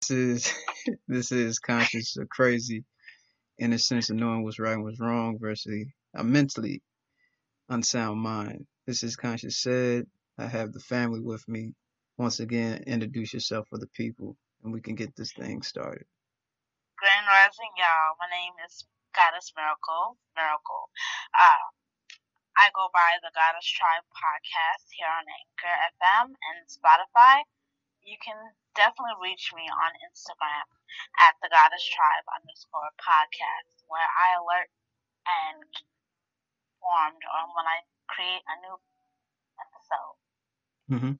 This 0.00 0.10
is 0.10 0.54
this 1.08 1.32
is 1.32 1.58
conscious 1.58 2.16
or 2.16 2.26
crazy 2.26 2.84
in 3.58 3.70
the 3.70 3.78
sense 3.78 4.10
of 4.10 4.16
knowing 4.16 4.44
what's 4.44 4.58
right 4.58 4.74
and 4.74 4.84
what's 4.84 5.00
wrong 5.00 5.38
versus 5.40 5.86
a 6.14 6.22
mentally 6.22 6.82
unsound 7.68 8.20
mind. 8.20 8.66
This 8.86 9.02
is 9.02 9.16
conscious 9.16 9.60
said. 9.60 10.06
I 10.38 10.46
have 10.46 10.72
the 10.72 10.80
family 10.80 11.20
with 11.20 11.46
me. 11.48 11.74
Once 12.18 12.40
again, 12.40 12.84
introduce 12.86 13.32
yourself 13.32 13.66
for 13.68 13.78
the 13.78 13.88
people 13.88 14.36
and 14.62 14.72
we 14.72 14.80
can 14.80 14.94
get 14.94 15.14
this 15.16 15.32
thing 15.32 15.62
started. 15.62 16.04
Grand 16.98 17.26
Rising, 17.26 17.72
y'all. 17.76 18.16
My 18.20 18.28
name 18.32 18.52
is 18.66 18.84
Goddess 19.14 19.52
Miracle. 19.56 20.16
Miracle. 20.36 20.88
Uh, 21.36 21.64
I 22.56 22.72
go 22.72 22.88
by 22.92 23.20
the 23.20 23.32
Goddess 23.36 23.68
Tribe 23.68 24.04
podcast 24.12 24.88
here 24.96 25.08
on 25.08 25.24
Anchor 25.28 25.76
FM 25.92 26.26
and 26.32 26.64
Spotify. 26.68 27.44
You 28.06 28.14
can 28.22 28.38
definitely 28.78 29.18
reach 29.18 29.50
me 29.50 29.66
on 29.66 29.90
Instagram 30.06 30.70
at 31.18 31.34
the 31.42 31.50
Goddess 31.50 31.82
Tribe 31.82 32.26
underscore 32.30 32.94
podcast, 33.02 33.82
where 33.90 34.06
I 34.06 34.38
alert 34.38 34.70
and 35.26 35.66
informed 36.70 37.22
on 37.26 37.50
when 37.58 37.66
I 37.66 37.82
create 38.06 38.46
a 38.46 38.56
new 38.62 38.76
episode. 39.58 40.16
Mm-hmm. 40.86 41.14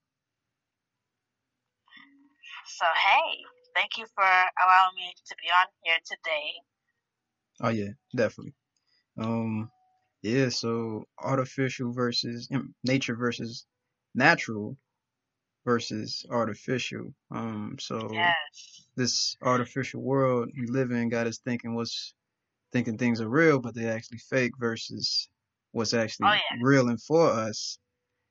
So 2.70 2.86
hey, 2.86 3.42
thank 3.74 3.98
you 3.98 4.06
for 4.14 4.22
allowing 4.22 4.94
me 4.94 5.10
to 5.26 5.34
be 5.42 5.50
on 5.50 5.66
here 5.82 5.98
today. 6.06 6.48
Oh 7.62 7.74
yeah, 7.74 7.98
definitely. 8.14 8.54
Um, 9.18 9.70
yeah. 10.22 10.50
So 10.50 11.08
artificial 11.18 11.92
versus 11.92 12.48
nature 12.84 13.16
versus 13.16 13.66
natural 14.14 14.76
versus 15.66 16.24
artificial. 16.30 17.14
Um, 17.30 17.76
so 17.80 17.98
Yes. 18.14 18.86
this 18.96 19.36
artificial 19.42 20.00
world 20.00 20.50
we 20.58 20.66
live 20.66 20.92
in 20.92 21.10
got 21.10 21.26
us 21.26 21.38
thinking 21.38 21.74
what's 21.74 22.14
thinking 22.72 22.96
things 22.98 23.20
are 23.20 23.28
real, 23.28 23.58
but 23.60 23.74
they're 23.74 23.94
actually 23.94 24.18
fake 24.18 24.52
versus 24.58 25.28
what's 25.72 25.94
actually 25.94 26.28
Oh 26.28 26.32
yeah. 26.32 26.58
real 26.62 26.88
and 26.88 27.02
for 27.02 27.30
us. 27.30 27.78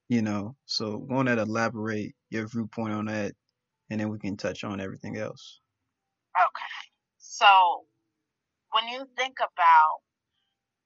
You 0.09 0.23
know. 0.23 0.55
So 0.65 1.07
on 1.11 1.25
that 1.27 1.39
elaborate 1.39 2.15
your 2.31 2.47
viewpoint 2.47 2.93
on 2.93 3.05
that, 3.05 3.33
and 3.91 3.99
then 3.99 4.09
we 4.09 4.19
can 4.19 4.38
touch 4.38 4.63
on 4.63 4.81
everything 4.81 5.17
else. 5.17 5.61
Okay. 6.38 6.73
So 7.17 7.85
when 8.71 8.88
you 8.88 9.05
think 9.17 9.38
about 9.39 9.99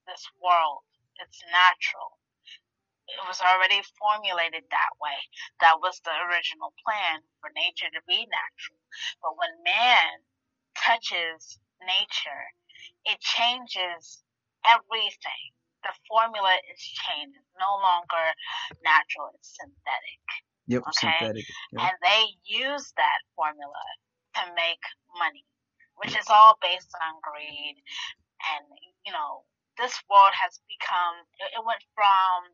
this 0.08 0.26
world, 0.44 0.80
it's 1.22 1.42
natural. 1.52 2.19
It 3.10 3.26
was 3.28 3.42
already 3.42 3.82
formulated 3.98 4.66
that 4.70 4.94
way. 5.02 5.18
That 5.62 5.82
was 5.82 6.00
the 6.06 6.14
original 6.30 6.74
plan 6.86 7.22
for 7.42 7.50
nature 7.56 7.90
to 7.94 8.02
be 8.08 8.28
natural. 8.30 8.82
But 9.22 9.38
when 9.38 9.54
man 9.66 10.24
touches 10.78 11.60
nature, 11.82 12.46
it 13.06 13.20
changes 13.22 14.24
everything. 14.68 15.46
The 15.84 15.94
formula 16.08 16.58
is 16.72 16.82
changed. 16.82 17.38
It's 17.40 17.56
no 17.60 17.80
longer 17.82 18.26
natural, 18.84 19.32
it's 19.36 19.56
synthetic. 19.56 20.22
Yep, 20.68 20.84
Okay. 20.88 20.94
synthetic. 20.94 21.46
Yep. 21.74 21.82
And 21.82 21.96
they 22.04 22.24
use 22.46 22.94
that 22.98 23.20
formula 23.36 23.86
to 24.36 24.44
make 24.56 24.84
money, 25.18 25.46
which 25.98 26.16
is 26.18 26.28
all 26.30 26.58
based 26.62 26.92
on 27.02 27.20
greed. 27.24 27.82
And, 28.54 28.66
you 29.06 29.14
know, 29.14 29.46
this 29.78 29.96
world 30.10 30.34
has 30.36 30.60
become, 30.68 31.26
it 31.40 31.56
it 31.58 31.64
went 31.66 31.84
from 31.96 32.52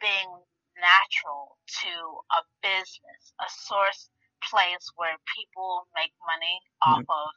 being 0.00 0.30
natural 0.78 1.56
to 1.84 1.92
a 2.36 2.40
business, 2.62 3.22
a 3.40 3.48
source 3.48 4.10
place 4.44 4.86
where 4.96 5.16
people 5.34 5.88
make 5.96 6.12
money 6.28 6.60
off 6.84 7.02
of 7.08 7.28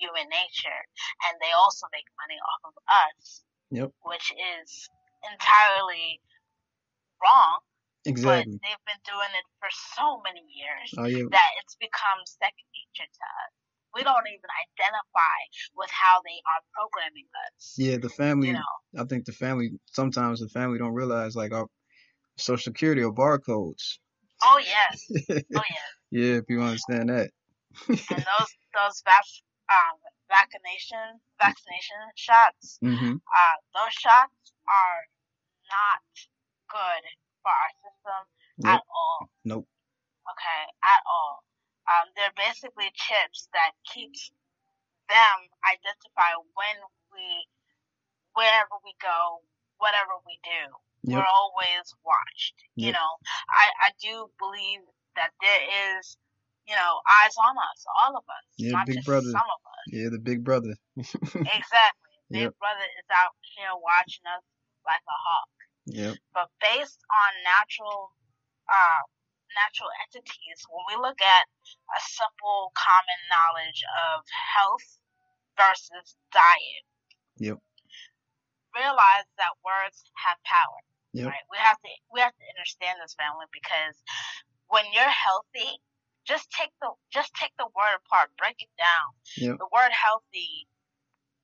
human 0.00 0.26
nature. 0.32 0.82
And 1.28 1.36
they 1.40 1.52
also 1.52 1.86
make 1.92 2.08
money 2.18 2.38
off 2.40 2.72
of 2.72 2.76
us, 2.88 3.44
Yep. 3.70 3.92
which 4.02 4.32
is 4.32 4.88
entirely 5.30 6.20
wrong, 7.22 7.60
Exactly. 8.06 8.54
but 8.54 8.62
they've 8.62 8.86
been 8.86 9.02
doing 9.06 9.32
it 9.34 9.46
for 9.58 9.70
so 9.96 10.22
many 10.22 10.42
years 10.46 10.88
Oh 10.98 11.06
yeah. 11.10 11.26
that 11.30 11.50
it's 11.62 11.76
become 11.76 12.22
second 12.24 12.68
nature 12.70 13.08
to 13.10 13.24
us. 13.44 13.52
We 13.94 14.04
don't 14.04 14.28
even 14.28 14.50
identify 14.68 15.38
with 15.74 15.90
how 15.90 16.20
they 16.22 16.38
are 16.52 16.62
programming 16.76 17.26
us. 17.48 17.74
Yeah, 17.78 17.96
the 17.96 18.10
family. 18.10 18.48
You 18.48 18.60
know, 18.60 18.74
I 19.00 19.04
think 19.04 19.24
the 19.24 19.32
family 19.32 19.72
sometimes 19.86 20.40
the 20.40 20.48
family 20.48 20.78
don't 20.78 20.92
realize 20.94 21.34
like 21.34 21.52
our 21.52 21.66
social 22.38 22.72
security 22.72 23.02
or 23.02 23.12
barcodes. 23.12 23.98
oh 24.44 24.58
yes, 24.60 25.06
oh 25.30 25.62
yes, 25.70 25.88
Yeah, 26.10 26.40
people 26.46 26.64
understand 26.64 27.08
that. 27.10 27.30
and 27.88 28.20
those 28.22 28.50
those 28.74 29.02
vac 29.04 29.24
um 29.68 29.96
vaccination 30.28 31.20
vaccination 31.40 31.98
shots, 32.14 32.78
hmm 32.82 33.16
uh, 33.18 33.56
those 33.74 33.92
shots 33.92 34.52
are 34.68 35.00
not 35.70 36.00
good 36.70 37.02
for 37.42 37.50
our 37.50 37.72
system 37.82 38.22
Yep. 38.64 38.72
at 38.80 38.82
all. 38.88 39.28
Nope. 39.44 39.68
Okay, 40.26 40.62
at 40.82 41.02
all. 41.06 41.44
Um, 41.86 42.08
they're 42.16 42.34
basically 42.34 42.90
chips 42.96 43.48
that 43.52 43.72
keeps 43.86 44.32
them 45.12 45.36
identify 45.62 46.34
when 46.56 46.76
we, 47.14 47.26
wherever 48.34 48.74
we 48.82 48.90
go, 48.98 49.44
whatever 49.78 50.18
we 50.26 50.34
do. 50.42 50.72
Yep. 51.06 51.18
We're 51.18 51.32
always 51.34 51.86
watched. 52.04 52.54
You 52.76 52.92
know, 52.92 53.10
I 53.50 53.66
I 53.88 53.90
do 54.02 54.28
believe 54.38 54.82
that 55.16 55.30
there 55.42 55.98
is, 55.98 56.16
you 56.68 56.74
know, 56.76 57.00
eyes 57.22 57.34
on 57.38 57.56
us, 57.56 57.80
all 58.04 58.16
of 58.18 58.24
us, 58.28 58.46
Yeah, 58.58 58.72
not 58.74 58.86
Big 58.86 58.96
just 58.96 59.06
Brother. 59.06 59.32
some 59.32 59.48
of 59.48 59.62
us. 59.64 59.84
Yeah, 59.92 60.08
the 60.10 60.18
big 60.20 60.44
brother. 60.44 60.74
Exactly. 61.46 62.14
Big 62.32 62.50
Yep. 62.50 62.58
Brother 62.58 62.86
is 63.00 63.08
out 63.14 63.34
here 63.56 63.72
watching 63.78 64.26
us 64.26 64.44
like 64.86 65.02
a 65.06 65.18
hawk 65.26 65.50
Yep. 65.86 66.16
but 66.34 66.48
based 66.60 67.00
on 67.10 67.30
natural 67.44 68.10
uh, 68.70 69.02
natural 69.54 69.90
entities, 70.06 70.60
when 70.70 70.84
we 70.90 70.96
look 71.02 71.20
at 71.22 71.44
a 71.96 72.00
simple 72.02 72.72
common 72.74 73.20
knowledge 73.30 73.82
of 74.10 74.24
health 74.56 74.86
versus 75.58 76.16
diet, 76.32 76.84
Yep. 77.38 77.58
realize 78.74 79.26
that 79.38 79.54
words 79.64 80.04
have 80.24 80.38
power. 80.44 80.80
Yep. 81.16 81.32
Right? 81.32 81.46
We 81.48 81.56
have 81.56 81.80
to 81.80 81.90
we 82.12 82.20
have 82.20 82.36
to 82.36 82.46
understand 82.52 83.00
this 83.00 83.16
family 83.16 83.48
because 83.48 83.96
when 84.68 84.84
you're 84.92 85.08
healthy, 85.08 85.80
just 86.28 86.52
take 86.52 86.70
the 86.84 86.92
just 87.08 87.32
take 87.32 87.56
the 87.56 87.72
word 87.72 87.96
apart, 88.04 88.36
break 88.36 88.60
it 88.60 88.72
down. 88.76 89.08
Yep. 89.40 89.56
The 89.64 89.70
word 89.72 89.92
healthy, 89.96 90.68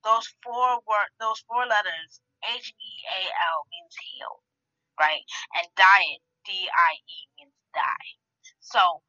those 0.04 0.28
four 0.44 0.84
word 0.84 1.08
those 1.16 1.40
four 1.48 1.64
letters, 1.64 2.20
H 2.44 2.68
E 2.68 2.92
A 3.16 3.22
L 3.32 3.58
means 3.72 3.96
heal, 3.96 4.44
right? 5.00 5.24
And 5.56 5.64
diet, 5.72 6.20
D 6.44 6.52
I 6.68 6.92
E 7.00 7.18
means 7.40 7.56
die. 7.72 8.08
So 8.60 9.00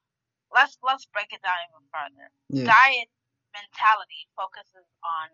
let's 0.56 0.80
let's 0.80 1.04
break 1.12 1.36
it 1.36 1.44
down 1.44 1.60
even 1.68 1.84
further. 1.92 2.28
Yeah. 2.56 2.72
Diet 2.72 3.12
mentality 3.52 4.32
focuses 4.40 4.88
on 5.04 5.28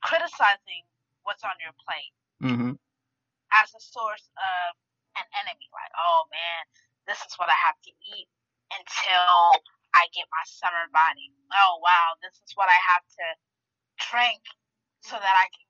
criticizing 0.00 0.88
what's 1.22 1.44
on 1.44 1.56
your 1.60 1.72
plate 1.80 2.12
hmm 2.44 2.72
as 3.62 3.70
a 3.74 3.82
source 3.82 4.26
of 4.34 4.68
an 5.18 5.26
enemy. 5.44 5.68
Like, 5.70 5.92
oh 5.94 6.26
man, 6.30 6.62
this 7.06 7.20
is 7.22 7.34
what 7.38 7.50
I 7.50 7.58
have 7.66 7.78
to 7.86 7.92
eat 8.14 8.28
until 8.74 9.62
I 9.94 10.10
get 10.10 10.26
my 10.30 10.44
summer 10.46 10.90
body. 10.90 11.30
Oh 11.54 11.78
wow, 11.82 12.18
this 12.22 12.34
is 12.42 12.52
what 12.58 12.66
I 12.66 12.78
have 12.94 13.04
to 13.06 13.26
drink 14.10 14.42
so 15.06 15.14
that 15.14 15.36
I 15.36 15.46
can 15.52 15.66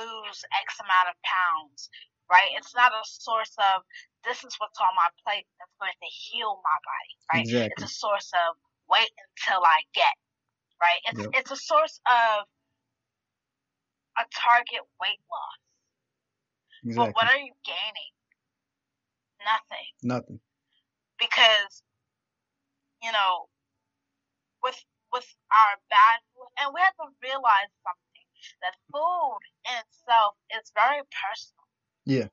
lose 0.00 0.40
X 0.64 0.80
amount 0.80 1.12
of 1.12 1.16
pounds. 1.24 1.90
Right? 2.30 2.54
It's 2.54 2.78
not 2.78 2.94
a 2.94 3.02
source 3.02 3.52
of 3.58 3.82
this 4.22 4.46
is 4.46 4.54
what's 4.62 4.78
on 4.78 4.94
my 4.94 5.10
plate 5.26 5.50
that's 5.58 5.74
going 5.82 5.96
to 5.98 6.10
heal 6.10 6.62
my 6.62 6.78
body. 6.86 7.14
Right? 7.26 7.44
Exactly. 7.44 7.74
It's 7.74 7.90
a 7.90 7.92
source 7.92 8.30
of 8.46 8.54
wait 8.86 9.10
until 9.18 9.66
I 9.66 9.82
get. 9.92 10.14
Right? 10.80 11.02
It's 11.10 11.20
Yep. 11.20 11.30
it's 11.34 11.50
a 11.50 11.60
source 11.60 11.98
of 12.06 12.46
a 14.18 14.24
target 14.30 14.86
weight 15.02 15.20
loss. 15.26 15.60
Exactly. 16.84 17.06
But 17.06 17.14
what 17.14 17.26
are 17.28 17.38
you 17.38 17.52
gaining? 17.64 18.12
Nothing. 19.44 19.90
Nothing. 20.02 20.40
Because, 21.18 21.82
you 23.02 23.12
know, 23.12 23.48
with 24.62 24.78
with 25.12 25.26
our 25.50 25.74
bad 25.90 26.18
food, 26.32 26.48
and 26.60 26.72
we 26.72 26.80
have 26.80 26.94
to 27.00 27.08
realize 27.22 27.72
something 27.82 28.26
that 28.62 28.76
food 28.92 29.42
in 29.68 29.76
itself 29.84 30.36
is 30.54 30.70
very 30.72 31.02
personal. 31.10 31.66
Yeah. 32.06 32.28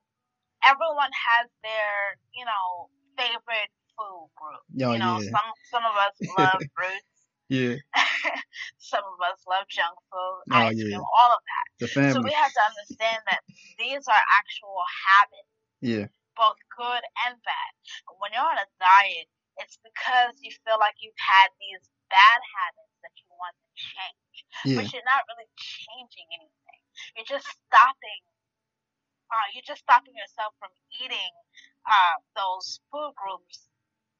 Everyone 0.64 1.12
has 1.12 1.46
their, 1.62 2.18
you 2.34 2.44
know, 2.44 2.88
favorite 3.16 3.72
food 3.96 4.30
group. 4.36 4.64
Oh, 4.86 4.92
you 4.94 4.98
know, 4.98 5.18
yeah. 5.20 5.30
some 5.32 5.48
some 5.70 5.84
of 5.84 5.96
us 5.96 6.14
love 6.38 6.62
fruits, 6.72 7.17
Yeah. 7.48 7.76
some 8.78 9.04
of 9.04 9.18
us 9.24 9.40
love 9.48 9.68
junk 9.68 9.96
food, 10.12 10.40
Oh, 10.52 10.68
ice 10.68 10.76
yeah. 10.76 10.84
cream, 10.92 11.04
all 11.22 11.32
of 11.32 11.42
that. 11.42 11.66
The 11.80 11.88
family. 11.88 12.12
So 12.12 12.22
we 12.22 12.32
have 12.32 12.52
to 12.52 12.62
understand 12.64 13.20
that 13.30 13.42
these 13.78 14.04
are 14.08 14.22
actual 14.40 14.78
habits. 15.08 15.48
Yeah. 15.80 16.06
both 16.36 16.58
good 16.76 17.02
and 17.26 17.38
bad. 17.44 17.72
When 18.18 18.32
you're 18.34 18.42
on 18.46 18.58
a 18.58 18.68
diet, 18.78 19.28
it's 19.58 19.78
because 19.82 20.38
you 20.42 20.50
feel 20.66 20.78
like 20.78 20.94
you've 21.02 21.18
had 21.18 21.50
these 21.58 21.82
bad 22.10 22.40
habits 22.56 22.94
that 23.02 23.14
you 23.18 23.26
want 23.38 23.54
to 23.58 23.68
change, 23.74 24.36
Yeah. 24.64 24.76
but 24.82 24.86
you're 24.94 25.06
not 25.06 25.26
really 25.30 25.50
changing 25.58 26.26
anything. 26.34 26.80
You're 27.16 27.28
just 27.28 27.46
stopping. 27.46 28.22
Uh, 29.30 29.46
you're 29.52 29.66
just 29.66 29.84
stopping 29.84 30.16
yourself 30.16 30.54
from 30.58 30.72
eating 31.04 31.32
uh, 31.84 32.16
those 32.34 32.80
food 32.90 33.12
groups 33.14 33.67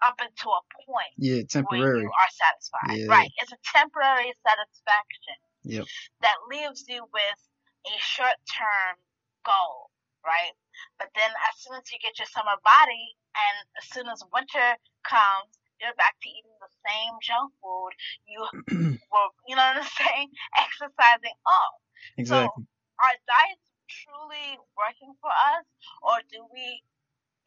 up 0.02 0.16
until 0.20 0.52
a 0.54 0.62
point 0.86 1.12
Yeah. 1.16 1.42
where 1.42 1.44
Temporary. 1.48 2.02
you 2.02 2.08
are 2.10 2.30
satisfied. 2.30 2.96
Yeah. 2.98 3.06
Right. 3.10 3.30
It's 3.42 3.52
a 3.52 3.58
temporary 3.74 4.32
satisfaction 4.46 5.38
Yep. 5.64 5.86
that 6.22 6.36
leaves 6.48 6.84
you 6.88 7.04
with 7.12 7.38
a 7.86 7.94
short 7.98 8.36
term 8.50 8.96
goal, 9.44 9.90
right? 10.24 10.52
But 10.98 11.08
then 11.14 11.30
as 11.50 11.54
soon 11.60 11.76
as 11.76 11.90
you 11.90 11.98
get 11.98 12.18
your 12.18 12.26
summer 12.30 12.56
body 12.64 13.16
and 13.34 13.56
as 13.78 13.88
soon 13.90 14.06
as 14.08 14.22
winter 14.32 14.76
comes, 15.04 15.58
you're 15.80 15.94
back 15.94 16.18
to 16.22 16.28
eating 16.28 16.58
the 16.58 16.70
same 16.86 17.14
junk 17.22 17.52
food 17.62 17.92
you 18.26 18.42
were, 19.10 19.28
you 19.46 19.54
know 19.54 19.62
what 19.62 19.82
I'm 19.82 19.90
saying, 19.98 20.28
exercising 20.58 21.38
off. 21.46 21.74
exactly. 22.16 22.66
Are 22.98 23.16
diets 23.30 23.62
truly 23.88 24.58
working 24.76 25.14
for 25.22 25.30
us 25.30 25.64
or 26.02 26.18
do 26.30 26.44
we, 26.52 26.82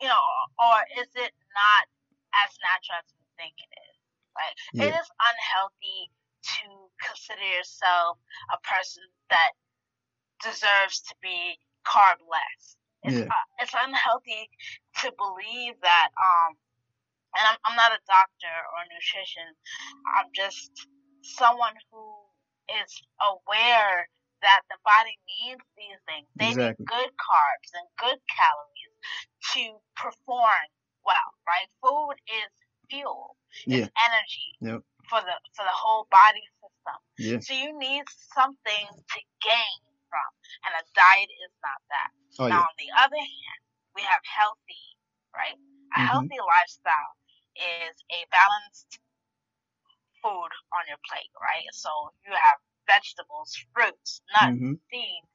you 0.01 0.07
know, 0.07 0.25
or 0.59 0.77
is 0.99 1.07
it 1.15 1.33
not 1.53 1.83
as 2.45 2.51
natural 2.61 2.99
as 2.99 3.09
we 3.19 3.25
think 3.37 3.55
it 3.59 3.71
is? 3.75 3.97
It 4.73 4.93
Yeah. 4.93 4.99
is 4.99 5.09
unhealthy 5.19 6.11
to 6.41 6.91
consider 7.03 7.43
yourself 7.43 8.17
a 8.51 8.57
person 8.59 9.03
that 9.29 9.51
deserves 10.41 11.01
to 11.01 11.15
be 11.21 11.59
carb 11.85 12.17
less. 12.27 12.77
It's, 13.03 13.17
Yeah. 13.17 13.25
uh, 13.27 13.45
it's 13.59 13.73
unhealthy 13.73 14.49
to 15.01 15.11
believe 15.13 15.79
that, 15.81 16.09
um, 16.17 16.57
and 17.37 17.47
I'm, 17.47 17.57
I'm 17.65 17.75
not 17.75 17.91
a 17.93 17.99
doctor 18.07 18.47
or 18.47 18.81
a 18.83 18.87
nutrition, 18.93 19.55
I'm 20.15 20.31
just 20.33 20.87
someone 21.21 21.75
who 21.91 22.29
is 22.69 23.01
aware 23.21 24.09
that 24.41 24.61
the 24.69 24.77
body 24.83 25.17
needs 25.27 25.63
these 25.77 25.99
things. 26.05 26.27
They 26.35 26.49
Exactly. 26.49 26.83
need 26.83 26.87
good 26.87 27.11
carbs 27.17 27.71
and 27.73 27.87
good 27.97 28.19
calories 28.27 28.95
to 29.53 29.81
perform 29.95 30.65
well, 31.05 31.29
right? 31.47 31.67
Food 31.83 32.17
is 32.27 32.51
fuel, 32.89 33.37
Yeah. 33.65 33.85
it's 33.87 33.93
energy 34.05 34.49
Yep. 34.61 34.81
for 35.09 35.21
the 35.21 35.35
for 35.55 35.63
the 35.63 35.75
whole 35.75 36.07
body 36.11 36.43
system. 36.61 36.99
Yeah. 37.17 37.39
So 37.39 37.53
you 37.53 37.77
need 37.77 38.03
something 38.35 38.87
to 38.89 39.19
gain 39.41 39.79
from, 40.09 40.29
and 40.65 40.73
a 40.75 40.83
diet 40.95 41.29
is 41.45 41.53
not 41.63 41.81
that. 41.89 42.11
Oh 42.39 42.47
now, 42.47 42.61
yeah. 42.61 42.67
on 42.69 42.75
the 42.77 42.91
other 42.97 43.19
hand, 43.21 43.61
we 43.95 44.01
have 44.03 44.21
healthy, 44.25 44.85
right? 45.35 45.57
A 45.95 45.99
Mhm. 45.99 46.07
healthy 46.07 46.39
lifestyle 46.39 47.15
is 47.55 47.95
a 48.11 48.25
balanced 48.31 48.99
food 50.21 50.51
on 50.77 50.83
your 50.87 50.99
plate, 51.09 51.31
right? 51.41 51.65
So 51.73 51.89
you 52.25 52.31
have 52.33 52.57
vegetables, 52.87 53.55
fruits, 53.73 54.21
nuts, 54.33 54.59
Mhm. 54.59 54.79
seeds, 54.91 55.27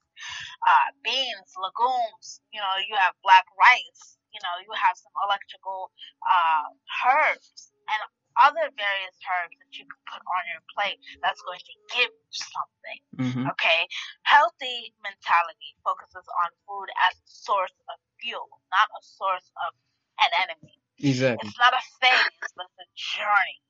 uh, 0.67 0.89
beans, 1.03 1.55
legumes. 1.57 2.41
You 2.53 2.61
know, 2.61 2.77
you 2.89 2.97
have 2.97 3.15
black 3.23 3.47
rice. 3.59 4.16
You 4.37 4.43
know, 4.45 4.57
you 4.69 4.73
have 4.77 5.01
some 5.01 5.17
electrical 5.25 5.89
uh, 6.29 6.69
herbs 7.09 7.73
and 7.89 8.01
other 8.37 8.69
various 8.77 9.17
herbs 9.25 9.57
that 9.57 9.73
you 9.81 9.89
can 9.89 10.01
put 10.13 10.21
on 10.21 10.43
your 10.53 10.61
plate 10.77 11.01
that's 11.25 11.41
going 11.41 11.63
to 11.65 11.75
give 11.97 12.13
you 12.13 12.33
something. 12.37 13.01
Mhm. 13.17 13.43
Okay, 13.57 13.89
healthy 14.29 14.93
mentality 15.01 15.73
focuses 15.81 16.29
on 16.45 16.53
food 16.69 16.89
as 17.09 17.17
a 17.17 17.29
source 17.49 17.73
of 17.89 17.97
fuel, 18.21 18.61
not 18.69 18.93
a 18.93 19.01
source 19.01 19.49
of 19.65 19.73
an 20.21 20.33
enemy. 20.45 20.77
Exactly. 21.01 21.49
It's 21.49 21.57
not 21.57 21.73
a 21.73 21.81
phase, 21.97 22.37
but 22.57 22.69
it's 22.69 22.81
a 22.85 22.89
journey. 22.93 23.61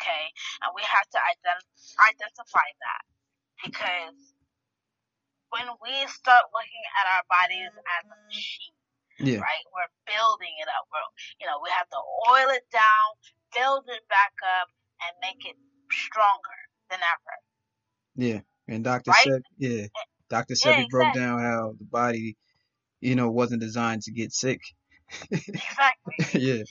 Okay, 0.00 0.24
and 0.64 0.72
we 0.72 0.82
have 0.88 1.04
to 1.12 1.18
ident- 1.20 1.68
identify 2.00 2.68
that 2.80 3.04
because 3.60 4.32
when 5.50 5.66
we 5.82 5.92
start 6.08 6.44
looking 6.54 6.84
at 7.02 7.04
our 7.12 7.24
bodies 7.28 7.72
as 7.76 8.04
a 8.08 8.18
machine, 8.28 8.77
Yeah. 9.20 9.38
right? 9.38 9.64
We're 9.74 9.92
building 10.06 10.54
it 10.62 10.68
up. 10.68 10.86
We're, 10.92 11.02
you 11.40 11.46
know, 11.46 11.58
we 11.62 11.70
have 11.70 11.88
to 11.90 12.00
oil 12.30 12.50
it 12.54 12.66
down, 12.72 13.08
build 13.54 13.84
it 13.88 14.06
back 14.08 14.32
up, 14.60 14.68
and 15.02 15.12
make 15.20 15.44
it 15.44 15.56
stronger 15.90 16.58
than 16.90 17.00
ever. 17.00 17.34
Yeah. 18.16 18.40
And 18.68 18.84
Dr. 18.84 19.10
Right? 19.10 19.24
Seb, 19.24 19.42
yeah. 19.58 19.86
Dr. 20.28 20.54
Yeah, 20.54 20.84
Sebi 20.84 20.88
broke 20.90 21.08
exactly. 21.08 21.22
down 21.22 21.38
how 21.40 21.74
the 21.78 21.84
body, 21.84 22.36
you 23.00 23.14
know, 23.14 23.30
wasn't 23.30 23.60
designed 23.60 24.02
to 24.02 24.12
get 24.12 24.32
sick. 24.32 24.60
Exactly. 25.30 26.16
yeah. 26.34 26.62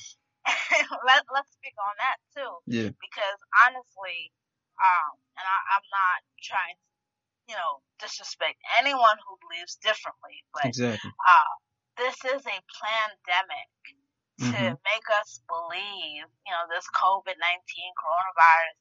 Let, 1.07 1.23
let's 1.33 1.51
speak 1.51 1.73
on 1.75 1.95
that 1.99 2.17
too. 2.31 2.53
Yeah. 2.67 2.89
because 3.01 3.39
honestly, 3.67 4.31
um, 4.77 5.17
and 5.35 5.45
I, 5.45 5.57
I'm 5.75 5.87
not 5.89 6.19
trying 6.39 6.77
to, 6.77 6.87
you 7.49 7.55
know, 7.57 7.81
disrespect 7.99 8.61
anyone 8.77 9.17
who 9.25 9.35
believes 9.41 9.75
differently, 9.81 10.45
but 10.53 10.65
Exactly. 10.69 11.09
uh, 11.09 11.53
this 11.97 12.15
is 12.25 12.45
a 12.45 12.59
pandemic 12.81 13.69
to 14.39 14.45
Mhm. 14.45 14.77
make 14.85 15.09
us 15.19 15.41
believe, 15.47 16.25
you 16.45 16.51
know, 16.51 16.67
this 16.69 16.87
COVID 16.91 17.37
19 17.39 17.93
coronavirus 17.95 18.77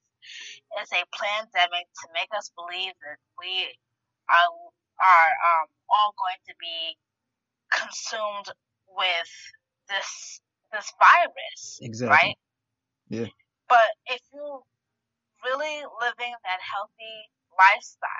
is 0.82 0.92
a 0.92 1.04
pandemic 1.16 1.86
to 2.02 2.08
make 2.12 2.32
us 2.34 2.50
believe 2.50 2.92
that 3.00 3.18
we 3.38 3.78
are, 4.28 4.50
are 5.00 5.62
um, 5.62 5.68
all 5.88 6.12
going 6.18 6.36
to 6.46 6.54
be 6.60 6.98
consumed 7.70 8.52
with 8.88 9.52
this 9.88 10.40
this 10.72 10.92
virus, 10.98 11.78
Exactly. 11.80 12.16
right? 12.16 12.38
Yeah. 13.08 13.26
But 13.68 13.88
if 14.06 14.20
you're 14.32 14.62
really 15.44 15.84
living 16.00 16.34
that 16.44 16.60
healthy 16.60 17.30
lifestyle, 17.56 18.10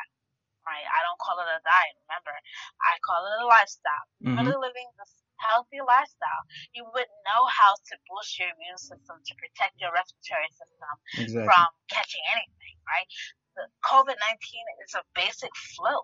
right? 0.66 0.86
I 0.86 0.98
don't 1.06 1.20
call 1.22 1.38
it 1.40 1.48
a 1.48 1.60
diet. 1.62 1.94
Remember, 2.06 2.34
I 2.82 2.98
call 3.06 3.22
it 3.26 3.34
a 3.42 3.46
lifestyle. 3.46 4.06
Mhm. 4.22 4.36
Really 4.42 4.58
living 4.68 4.88
this 4.98 5.12
healthy 5.38 5.80
lifestyle, 5.84 6.42
you 6.74 6.82
would 6.84 7.10
know 7.28 7.42
how 7.46 7.72
to 7.76 7.94
boost 8.08 8.38
your 8.38 8.48
immune 8.56 8.78
system 8.78 9.16
to 9.20 9.32
protect 9.36 9.76
your 9.80 9.92
respiratory 9.92 10.48
system 10.50 10.94
Exactly. 11.20 11.44
from 11.46 11.68
catching 11.92 12.24
anything, 12.34 12.76
right? 12.88 13.08
The 13.56 13.64
COVID 13.84 14.16
nineteen 14.20 14.64
is 14.84 14.94
a 14.94 15.04
basic 15.14 15.52
flu. 15.76 15.96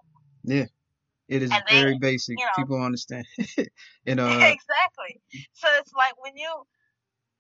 Yeah. 0.45 0.67
It 1.29 1.43
is 1.43 1.51
and 1.51 1.65
they- 1.69 1.81
very 1.81 1.99
basic. 1.99 2.39
you 2.39 2.45
know- 2.45 2.53
People 2.57 2.81
understand. 2.83 3.25
and 4.07 4.21
uh 4.25 4.53
exactly. 4.53 5.21
So 5.53 5.67
it's 5.81 5.93
like 5.93 6.15
when 6.23 6.37
you 6.37 6.53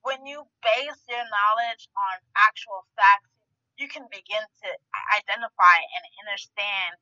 when 0.03 0.25
you 0.27 0.43
base 0.63 1.01
your 1.09 1.25
knowledge 1.37 1.83
on 1.95 2.17
actual 2.49 2.83
facts, 2.97 3.31
you 3.79 3.89
can 3.89 4.05
begin 4.11 4.43
to 4.45 4.69
identify 5.19 5.77
and 5.81 6.03
understand 6.25 6.97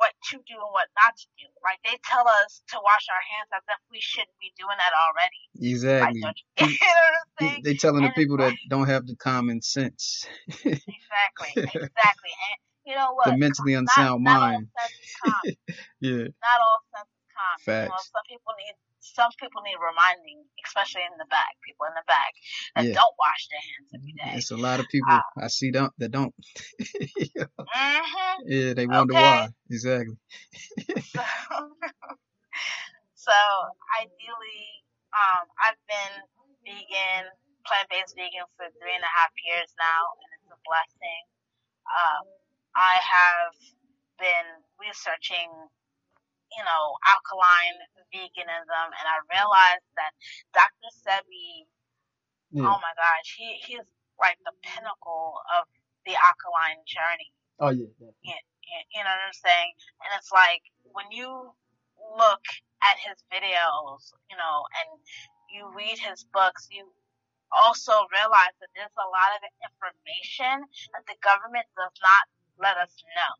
what 0.00 0.16
to 0.32 0.40
do 0.48 0.56
and 0.56 0.72
what 0.72 0.88
not 0.96 1.12
to 1.12 1.28
do. 1.36 1.44
Like 1.62 1.76
they 1.84 2.00
tell 2.08 2.24
us 2.26 2.62
to 2.72 2.80
wash 2.80 3.04
our 3.12 3.20
hands 3.20 3.52
as 3.52 3.60
if 3.68 3.80
we 3.92 4.00
shouldn't 4.00 4.32
be 4.40 4.48
doing 4.56 4.76
that 4.80 4.96
already. 4.96 5.42
Exactly. 5.60 6.20
don't 6.24 6.40
you, 6.40 6.66
you 6.72 6.88
know 6.88 7.04
what 7.04 7.44
I'm 7.44 7.62
They, 7.62 7.74
telling 7.76 8.02
the 8.02 8.08
And 8.08 8.16
it's 8.16 8.20
people 8.24 8.38
that 8.38 8.54
don't 8.68 8.88
have 8.88 9.06
the 9.06 9.16
common 9.16 9.60
sense. 9.60 10.24
Exactly, 10.64 11.52
exactly. 11.62 12.32
And 12.32 12.56
you 12.86 12.94
know 12.96 13.12
what? 13.12 13.26
the 13.28 13.36
mentally 13.36 13.74
Not- 13.74 13.80
unsound 13.92 14.24
not 14.24 14.40
all 14.40 14.48
mind. 14.48 14.68
common. 15.22 15.56
Yeah. 16.00 16.32
not 16.40 16.58
all 16.64 16.80
sense 16.96 17.10
is 17.12 17.26
common. 17.36 17.60
You 17.60 17.88
know, 17.88 17.96
Facts. 18.00 18.10
some 18.14 18.24
people 18.28 18.52
need 18.56 18.74
some 19.00 19.32
people 19.40 19.62
need 19.62 19.76
reminding, 19.80 20.44
especially 20.66 21.02
in 21.08 21.16
the 21.18 21.28
back, 21.30 21.56
people 21.66 21.86
in 21.88 21.94
the 21.96 22.06
back 22.06 22.32
that 22.76 22.86
Yeah. 22.88 22.94
don't 22.94 23.16
wash 23.18 23.48
their 23.50 23.64
hands 23.64 23.90
every 23.96 24.14
day. 24.16 24.38
It's 24.38 24.50
a 24.50 24.56
lot 24.56 24.80
of 24.80 24.88
people 24.88 25.20
Uh, 25.20 25.30
I 25.38 25.48
see 25.48 25.70
don't 25.72 25.92
that 25.98 26.10
don't. 26.12 26.34
hmm 27.72 28.42
yeah, 28.46 28.74
they 28.74 28.86
wonder 28.86 29.14
Okay. 29.14 29.16
why. 29.16 29.48
Exactly. 29.70 30.16
So, 31.00 31.22
so 33.14 33.36
ideally, 34.00 34.66
um, 35.14 35.44
I've 35.60 35.80
been 35.88 36.14
vegan, 36.64 37.30
plant-based 37.66 38.14
vegan 38.16 38.46
for 38.56 38.68
three 38.80 38.94
and 38.96 39.04
a 39.04 39.12
half 39.16 39.32
years 39.46 39.70
now, 39.78 40.02
and 40.22 40.28
it's 40.38 40.50
a 40.52 40.60
blessing. 40.66 41.22
Um, 41.90 42.24
I 42.76 42.96
have 43.02 43.54
been 44.20 44.48
researching, 44.80 45.50
you 46.56 46.64
know, 46.64 46.82
alkaline 47.06 47.78
veganism, 48.12 48.86
and 48.90 49.06
I 49.06 49.18
realized 49.30 49.86
that 49.96 50.12
Dr. 50.54 50.90
Sebi 51.02 51.66
Yeah. 52.50 52.66
oh 52.66 52.78
my 52.82 52.94
gosh, 52.98 53.28
he 53.38 53.54
he's 53.66 53.86
like 54.18 54.38
the 54.44 54.52
pinnacle 54.62 55.38
of 55.58 55.64
the 56.06 56.14
alkaline 56.18 56.82
journey. 56.86 57.30
Oh 57.58 57.70
yeah. 57.70 57.86
You, 58.00 58.10
you- 58.22 58.88
you 58.94 59.02
know 59.02 59.10
what 59.10 59.26
I'm 59.26 59.34
saying? 59.34 59.72
And 60.06 60.10
it's 60.18 60.30
like 60.30 60.62
when 60.94 61.10
you 61.10 61.26
look 62.18 62.44
at 62.82 62.96
his 63.02 63.18
videos, 63.26 64.14
you 64.30 64.36
know, 64.38 64.56
and 64.78 64.88
you 65.50 65.66
read 65.74 65.98
his 65.98 66.22
books, 66.32 66.68
you 66.70 66.86
also 67.50 68.06
realize 68.14 68.54
that 68.62 68.70
there's 68.78 68.94
a 68.94 69.08
lot 69.10 69.34
of 69.34 69.42
information 69.58 70.62
that 70.94 71.02
the 71.10 71.18
government 71.18 71.66
does 71.74 71.94
not 71.98 72.24
let 72.62 72.76
us 72.78 72.94
know. 73.18 73.32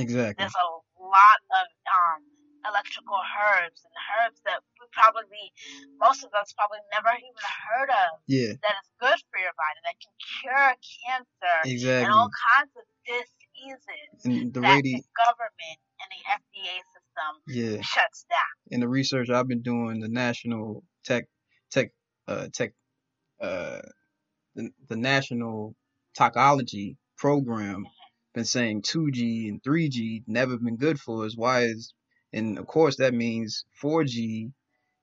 Exactly. 0.00 0.40
There's 0.40 0.56
a 0.56 0.70
lot 1.04 1.40
of 1.52 1.66
um, 1.84 2.22
electrical 2.66 3.18
herbs 3.18 3.84
and 3.84 3.94
herbs 4.18 4.40
that 4.44 4.60
we 4.80 4.86
probably 4.90 5.52
most 6.00 6.24
of 6.24 6.30
us 6.34 6.54
probably 6.56 6.82
never 6.94 7.12
even 7.14 7.46
heard 7.68 7.90
of. 7.90 8.18
Yeah. 8.26 8.58
That 8.62 8.76
is 8.82 8.88
good 8.98 9.18
for 9.30 9.38
your 9.38 9.54
body, 9.54 9.78
that 9.86 9.96
can 10.00 10.14
cure 10.42 10.72
cancer 11.06 11.56
exactly. 11.64 12.04
and 12.04 12.12
all 12.12 12.30
kinds 12.30 12.72
of 12.74 12.84
diseases 13.06 14.10
and 14.24 14.52
the 14.52 14.60
that 14.60 14.82
radi- 14.82 14.98
the 14.98 15.10
government 15.14 15.80
and 16.00 16.08
the 16.10 16.22
FDA 16.26 16.76
system 16.94 17.32
yeah. 17.46 17.80
shuts 17.82 18.26
down. 18.30 18.54
In 18.70 18.80
the 18.80 18.88
research 18.88 19.30
I've 19.30 19.48
been 19.48 19.62
doing, 19.62 20.00
the 20.00 20.08
national 20.08 20.84
tech 21.04 21.26
tech 21.70 21.90
uh 22.26 22.48
tech 22.52 22.72
uh 23.40 23.80
the, 24.54 24.70
the 24.88 24.96
national 24.96 25.74
toxicology 26.16 26.96
program 27.16 27.86
been 28.34 28.44
saying 28.44 28.82
2G 28.82 29.48
and 29.48 29.62
3G 29.62 30.22
never 30.26 30.56
been 30.56 30.76
good 30.76 31.00
for 31.00 31.24
us. 31.24 31.36
Why 31.36 31.62
is 31.62 31.92
and 32.32 32.58
of 32.58 32.66
course 32.66 32.96
that 32.96 33.14
means 33.14 33.64
4G 33.82 34.50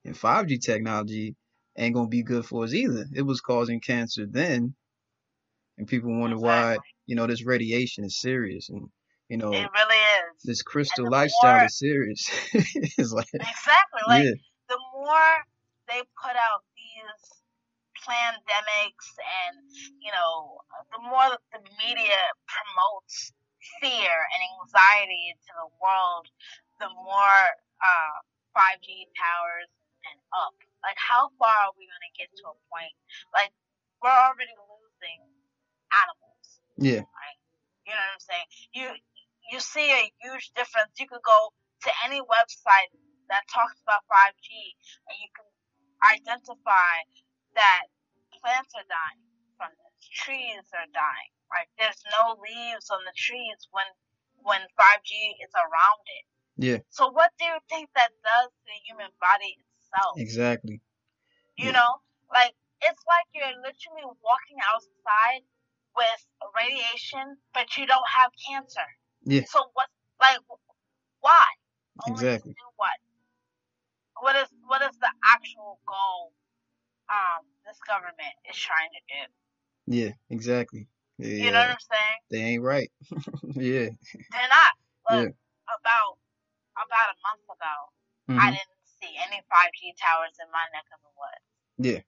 and 0.06 0.16
5G 0.16 0.60
technology 0.62 1.36
ain't 1.78 1.96
gonna 1.96 2.08
be 2.08 2.24
good 2.24 2.46
for 2.46 2.64
us 2.64 2.74
either. 2.74 3.06
It 3.14 3.24
was 3.24 3.42
causing 3.42 3.80
cancer 3.82 4.26
then, 4.30 4.76
and 5.78 5.88
people 5.88 6.18
wonder 6.20 6.38
why 6.38 6.78
you 7.06 7.16
know 7.16 7.28
this 7.28 7.46
radiation 7.46 8.04
is 8.04 8.20
serious 8.20 8.70
and 8.70 8.90
you 9.30 9.38
know 9.38 9.52
It 9.54 9.70
really 9.74 9.96
is. 9.98 10.44
this 10.44 10.62
crystal 10.62 11.10
lifestyle 11.10 11.56
more- 11.58 11.66
is 11.66 11.78
serious. 11.78 12.30
it's 12.54 13.12
like 13.12 13.28
Exactly. 13.34 14.02
Like 14.08 14.24
yeah, 14.24 14.32
the 14.70 14.80
more 14.94 15.32
they 15.88 16.02
put 16.22 16.36
out 16.36 16.64
these 16.76 17.42
pandemics 18.06 19.08
and 19.18 19.58
you 20.02 20.12
know 20.12 20.58
the 20.94 21.02
more 21.02 21.30
that 21.30 21.42
the 21.54 21.60
media 21.82 22.22
promotes 22.46 23.32
fear 23.82 24.14
and 24.14 24.42
anxiety 24.62 25.34
into 25.34 25.52
the 25.58 25.70
world 25.82 26.28
the 26.80 26.90
more 26.92 27.42
uh 27.82 28.18
5g 28.56 29.12
towers 29.16 29.70
and 30.08 30.18
up. 30.32 30.56
Like 30.84 30.98
how 31.00 31.34
far 31.42 31.70
are 31.70 31.76
we 31.76 31.90
going 31.90 32.06
to 32.08 32.14
get 32.16 32.30
to 32.40 32.46
a 32.54 32.58
point? 32.72 32.96
Like 33.36 33.52
we're 34.00 34.14
already 34.14 34.54
losing 34.56 35.22
animals. 35.92 36.46
Yeah, 36.78 37.04
right? 37.04 37.40
You 37.88 37.94
know 37.94 38.02
what 38.02 38.18
i'm 38.18 38.24
saying? 38.24 38.48
You 38.74 38.86
you 39.52 39.60
see 39.62 39.92
a 39.92 40.10
huge 40.22 40.52
difference. 40.58 40.94
You 40.98 41.08
could 41.08 41.26
go 41.26 41.54
to 41.86 41.92
any 42.06 42.22
website 42.22 42.92
that 43.30 43.46
talks 43.50 43.78
about 43.86 44.06
5g 44.10 44.50
and 45.10 45.16
you 45.22 45.30
can 45.34 45.48
identify 46.06 46.94
that 47.58 47.90
plants 48.42 48.74
are 48.78 48.86
dying 48.86 49.22
from 49.58 49.72
this, 49.74 49.96
trees 50.14 50.66
are 50.74 50.90
dying. 50.94 51.32
Right? 51.50 51.70
There's 51.78 52.02
no 52.14 52.36
leaves 52.42 52.90
on 52.90 53.02
the 53.06 53.14
trees 53.16 53.70
when 53.72 53.88
when 54.46 54.62
5G 54.78 55.12
is 55.42 55.54
around 55.58 56.04
it. 56.06 56.26
Yeah, 56.58 56.80
So 56.90 57.12
what 57.12 57.32
do 57.40 57.46
you 57.46 57.58
think 57.70 57.90
that 57.96 58.12
does 58.24 58.48
to 58.52 58.64
the 58.66 58.80
human 58.88 59.12
body 59.20 59.58
itself? 59.60 60.18
exactly. 60.18 60.82
You 61.58 61.66
Yeah. 61.68 61.72
know, 61.74 61.92
like 62.32 62.54
it's 62.82 63.04
like 63.08 63.26
you're 63.34 63.56
literally 63.62 64.06
walking 64.24 64.60
outside 64.64 65.44
with 65.96 66.22
radiation, 66.56 67.38
but 67.54 67.78
you 67.78 67.86
don't 67.88 68.08
have 68.16 68.32
cancer. 68.48 68.88
Yeah. 69.24 69.44
So 69.48 69.70
what? 69.74 69.90
Like, 70.22 70.40
why? 71.22 71.46
Only 72.06 72.14
Exactly. 72.14 72.54
Do 72.54 72.66
what? 72.76 72.98
What 74.22 74.36
is 74.36 74.48
what 74.68 74.82
is 74.82 74.98
the 75.00 75.12
actual 75.26 75.80
goal? 75.88 76.34
Um, 77.10 77.46
this 77.66 77.78
government 77.88 78.36
is 78.50 78.58
trying 78.58 78.90
to 78.92 79.02
do. 79.08 79.22
Yeah, 79.88 80.12
exactly. 80.30 80.88
Yeah, 81.18 81.46
You 81.46 81.52
know 81.52 81.60
what 81.60 81.70
I'm 81.70 81.78
saying? 81.80 82.20
they 82.32 82.42
ain't 82.42 82.64
right. 82.64 82.92
yeah. 83.56 83.90
They're 84.32 84.50
not. 84.50 84.74
Look, 85.10 85.28
Yeah. 85.28 85.32
about 85.70 86.18
about 86.80 87.16
a 87.16 87.18
month 87.24 87.46
ago, 87.50 87.76
I 88.40 88.52
Mhm. 88.52 88.56
didn't 88.56 88.82
see 89.02 89.14
any 89.18 89.42
5G 89.50 89.94
towers 90.00 90.36
in 90.42 90.50
my 90.52 90.66
neck 90.74 90.88
of 90.94 91.00
the 91.04 91.14
woods. 91.16 91.48
Yeah. 91.78 92.02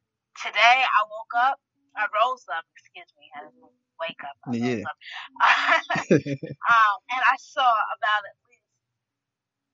Today 0.43 0.77
I 0.85 0.99
woke 1.09 1.33
up, 1.35 1.57
I 1.95 2.07
rose 2.13 2.45
up, 2.53 2.65
excuse 2.77 3.09
me, 3.19 3.31
I 3.35 3.43
didn't 3.45 3.73
wake 3.99 4.21
up. 4.23 4.37
I 4.45 4.51
Yeah. 4.53 4.83
rose 4.83 4.85
up. 4.85 4.97
um, 6.71 6.97
and 7.11 7.21
I 7.25 7.35
saw 7.39 7.67
about 7.67 8.23
at 8.27 8.37
least 8.47 8.67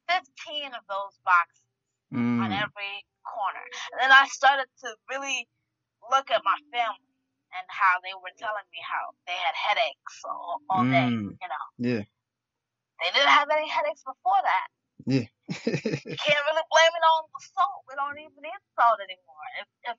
15 0.09 0.73
of 0.75 0.83
those 0.89 1.15
boxes 1.25 1.67
on 2.41 2.51
mm, 2.51 2.59
every 2.63 3.05
corner. 3.25 3.65
And 3.93 4.01
then 4.01 4.11
I 4.11 4.27
started 4.27 4.67
to 4.85 4.95
really 5.09 5.47
look 6.11 6.31
at 6.31 6.41
my 6.43 6.57
family 6.71 7.13
and 7.55 7.65
how 7.69 7.99
they 8.03 8.13
were 8.17 8.33
telling 8.37 8.65
me 8.73 8.81
how 8.83 9.13
they 9.27 9.37
had 9.37 9.55
headaches 9.55 10.15
all, 10.25 10.61
all 10.69 10.85
day, 10.85 11.09
Mm. 11.09 11.37
you 11.41 11.47
know. 11.49 11.65
yeah. 11.79 12.03
They 13.01 13.11
didn't 13.13 13.29
have 13.35 13.49
any 13.51 13.67
headaches 13.69 14.03
before 14.03 14.41
that. 14.43 14.67
Yeah. 15.05 15.27
You 16.07 16.15
can't 16.19 16.45
really 16.47 16.65
blame 16.71 16.93
it 16.93 17.05
on 17.15 17.23
the 17.33 17.41
salt. 17.55 17.83
We 17.89 17.95
don't 17.95 18.19
even 18.19 18.43
eat 18.45 18.63
salt 18.77 18.99
anymore. 19.01 19.47
If 19.61 19.67
if 19.93 19.97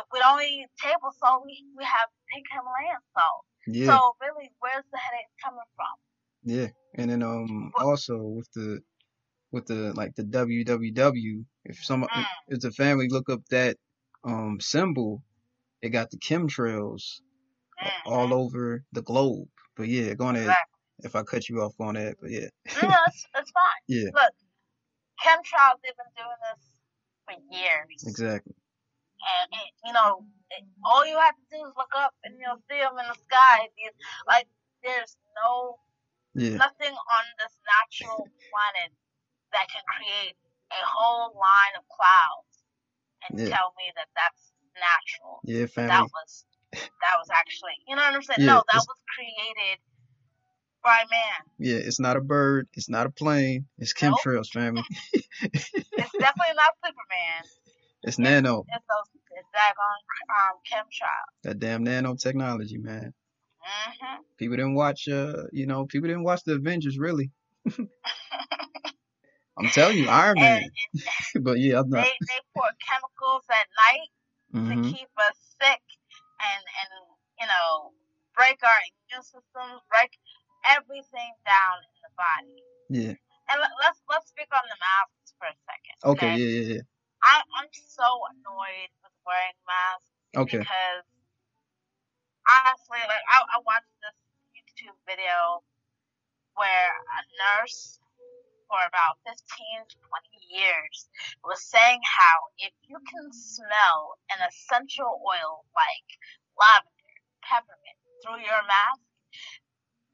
if 0.00 0.04
we 0.12 0.18
don't 0.20 0.42
eat 0.42 0.68
table 0.80 1.12
salt, 1.18 1.44
we 1.46 1.64
we 1.76 1.84
have 1.84 2.08
pink 2.32 2.46
Himalayan 2.52 3.02
salt. 3.16 3.44
yeah. 3.66 3.86
So 3.88 4.16
really, 4.20 4.50
where's 4.60 4.84
the 4.92 4.98
headaches 4.98 5.34
coming 5.44 5.68
from? 5.76 5.94
Yeah, 6.44 6.68
and 6.96 7.10
then 7.10 7.22
um 7.22 7.72
also 7.78 8.18
with 8.18 8.48
the 8.54 8.80
with 9.52 9.66
the 9.66 9.92
like 9.94 10.14
the 10.16 10.24
WWW, 10.24 11.44
if 11.64 11.84
some 11.84 12.04
Mm. 12.04 12.26
if 12.48 12.60
the 12.60 12.72
family 12.72 13.08
look 13.08 13.28
up 13.30 13.42
that 13.50 13.76
um 14.24 14.60
symbol, 14.60 15.22
it 15.82 15.90
got 15.90 16.10
the 16.10 16.18
chemtrails 16.18 17.20
Mm. 17.82 17.90
all 18.06 18.34
over 18.34 18.84
the 18.92 19.02
globe. 19.02 19.48
But 19.76 19.88
yeah, 19.88 20.14
go 20.14 20.26
on 20.26 20.36
ahead 20.36 20.48
Exactly. 20.50 20.69
If 21.04 21.16
I 21.16 21.22
cut 21.22 21.48
you 21.48 21.60
off 21.62 21.74
on 21.80 21.94
that. 21.94 22.16
But 22.20 22.30
yeah, 22.30 22.48
No, 22.76 22.88
it's, 23.08 23.26
it's 23.36 23.50
fine. 23.50 23.82
yeah, 23.88 24.10
Look, 24.14 24.34
chemtrails, 25.24 25.80
they've 25.82 25.96
been 25.96 26.14
doing 26.16 26.40
this 26.52 26.62
for 27.26 27.34
years. 27.52 28.04
exactly. 28.06 28.54
And, 29.20 29.48
and 29.52 29.70
you 29.84 29.92
know, 29.92 30.24
it, 30.56 30.64
all 30.84 31.04
you 31.06 31.18
have 31.20 31.36
to 31.36 31.46
do 31.52 31.60
is 31.66 31.72
look 31.76 31.92
up 31.96 32.14
and 32.24 32.34
you'll 32.40 32.62
see 32.70 32.80
them 32.80 32.96
in 32.96 33.06
the 33.08 33.18
sky. 33.28 33.68
These, 33.76 33.92
like, 34.26 34.48
there's 34.82 35.16
no 35.36 35.76
Yeah, 36.34 36.56
nothing 36.56 36.94
on 36.96 37.24
this 37.36 37.52
natural 37.68 38.24
planet 38.48 38.92
that 39.52 39.68
can 39.68 39.84
create 39.84 40.36
a 40.72 40.82
whole 40.86 41.36
line 41.36 41.74
of 41.76 41.84
clouds 41.92 42.64
and 43.28 43.36
Yeah. 43.36 43.56
tell 43.56 43.74
me 43.76 43.92
that 43.96 44.08
that's 44.16 44.52
natural. 44.78 45.40
yeah, 45.44 45.66
family. 45.66 45.90
That 45.92 46.08
was 46.14 46.44
that 46.72 47.16
was 47.18 47.28
actually, 47.32 47.76
you 47.88 47.96
know 47.96 48.02
what 48.04 48.14
I'm 48.14 48.22
saying? 48.22 48.40
Yeah, 48.40 48.56
no, 48.56 48.64
that 48.72 48.84
was 48.86 49.00
created 49.12 49.80
by 50.84 51.04
man. 51.10 51.40
Yeah, 51.58 51.76
it's 51.76 52.00
not 52.00 52.16
a 52.16 52.20
bird, 52.22 52.68
it's 52.74 52.88
not 52.90 53.06
a 53.06 53.10
plane, 53.10 53.66
it's 53.78 53.94
Nope. 54.02 54.26
chemtrails, 54.26 54.50
family. 54.50 54.84
It's 55.98 56.14
definitely 56.20 56.56
not 56.56 56.74
Superman. 56.84 57.42
It's 58.02 58.18
nano, 58.18 58.66
It's 58.74 58.86
those 58.88 59.08
it's 59.36 59.50
daggone 59.54 60.04
um 60.30 60.56
chemtrails. 60.66 61.34
that 61.44 61.58
damn 61.60 61.84
nanotechnology, 61.84 62.82
man. 62.82 63.14
hmm 63.62 64.22
People 64.38 64.56
didn't 64.56 64.74
watch, 64.74 65.08
uh, 65.08 65.44
you 65.52 65.66
know, 65.66 65.86
people 65.86 66.08
didn't 66.08 66.24
watch 66.24 66.42
the 66.44 66.54
Avengers 66.54 66.98
really. 66.98 67.30
I'm 69.58 69.68
telling 69.70 69.98
you, 69.98 70.08
Iron 70.08 70.40
Man. 70.40 70.70
And 71.34 71.44
but 71.44 71.58
yeah, 71.58 71.80
I'm 71.80 71.90
they 71.94 71.96
not. 71.96 72.08
they 72.28 72.40
pour 72.54 72.70
chemicals 72.82 73.44
at 73.50 73.68
night 73.78 74.10
hmm 74.52 74.70
to 74.70 74.74
keep 74.82 75.10
us 75.18 75.36
sick 75.62 75.82
and 76.40 76.62
and 76.82 76.90
you 77.40 77.48
know 77.48 77.92
break 78.36 78.58
our 78.64 78.80
immune 78.88 79.24
systems, 79.24 79.80
break 79.90 80.12
everything 80.66 81.32
down 81.46 81.76
in 81.84 81.96
the 82.04 82.12
body. 82.16 82.58
Yeah. 82.90 83.14
And 83.50 83.56
let, 83.58 83.72
let's 83.82 84.00
let's 84.08 84.28
speak 84.30 84.48
on 84.52 84.62
the 84.66 84.78
masks 84.78 85.34
for 85.38 85.46
a 85.50 85.56
second. 85.66 85.96
Okay. 86.16 86.32
Yeah. 86.38 86.50
Yeah. 86.50 86.66
Yeah. 86.78 86.82
I, 87.20 87.44
I'm 87.60 87.68
so 87.72 88.08
annoyed 88.32 88.92
with 89.04 89.12
wearing 89.28 89.58
masks 89.68 90.10
Okay. 90.36 90.64
because 90.64 91.04
honestly, 92.48 93.02
like 93.04 93.24
I, 93.28 93.44
I 93.44 93.58
watched 93.66 93.92
this 94.00 94.16
YouTube 94.56 94.96
video 95.04 95.60
where 96.56 96.92
a 96.96 97.20
nurse 97.44 98.00
for 98.70 98.78
about 98.86 99.18
15 99.26 99.34
to 99.34 99.96
20 99.98 100.54
years 100.54 101.10
was 101.42 101.58
saying 101.66 101.98
how 102.06 102.46
if 102.62 102.70
you 102.86 102.96
can 103.02 103.26
smell 103.34 104.14
an 104.30 104.46
essential 104.46 105.18
oil 105.26 105.66
like 105.74 106.08
lavender, 106.54 107.14
peppermint 107.42 107.98
through 108.22 108.38
your 108.46 108.62
mask, 108.70 109.02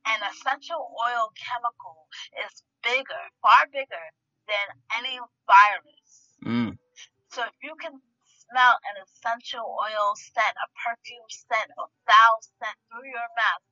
an 0.07 0.23
essential 0.23 0.95
oil 0.99 1.33
chemical 1.37 2.09
is 2.47 2.63
bigger, 2.83 3.25
far 3.43 3.67
bigger 3.73 4.07
than 4.49 4.67
any 4.99 5.19
virus. 5.47 6.39
Mm. 6.45 6.79
So 7.31 7.43
if 7.45 7.55
you 7.63 7.75
can 7.81 8.01
smell 8.25 8.79
an 8.89 9.03
essential 9.03 9.67
oil 9.83 10.15
scent, 10.17 10.57
a 10.57 10.69
perfume 10.85 11.29
scent, 11.29 11.71
a 11.79 11.87
foul 12.07 12.39
scent 12.43 12.79
through 12.89 13.09
your 13.11 13.29
mask, 13.37 13.67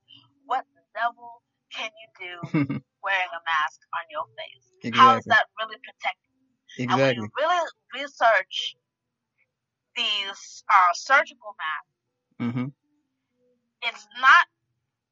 what 0.45 0.65
the 0.75 0.83
devil 0.93 1.41
can 1.71 1.91
you 1.91 2.09
do 2.19 2.35
wearing 3.03 3.31
a 3.33 3.41
mask 3.45 3.81
on 3.93 4.03
your 4.11 4.25
face? 4.37 4.67
How 4.91 5.17
is 5.17 5.25
exactly. 5.25 5.31
that 5.31 5.47
really 5.59 5.77
protecting? 5.83 6.35
you? 6.39 6.91
And 6.91 7.01
when 7.01 7.13
Exactly. 7.13 7.23
you 7.23 7.29
really 7.37 7.69
research 7.93 8.75
these 9.95 10.63
uh, 10.69 10.93
surgical 10.93 11.55
masks, 11.57 11.95
hmm 12.39 12.67
it's 13.81 14.07
not 14.19 14.45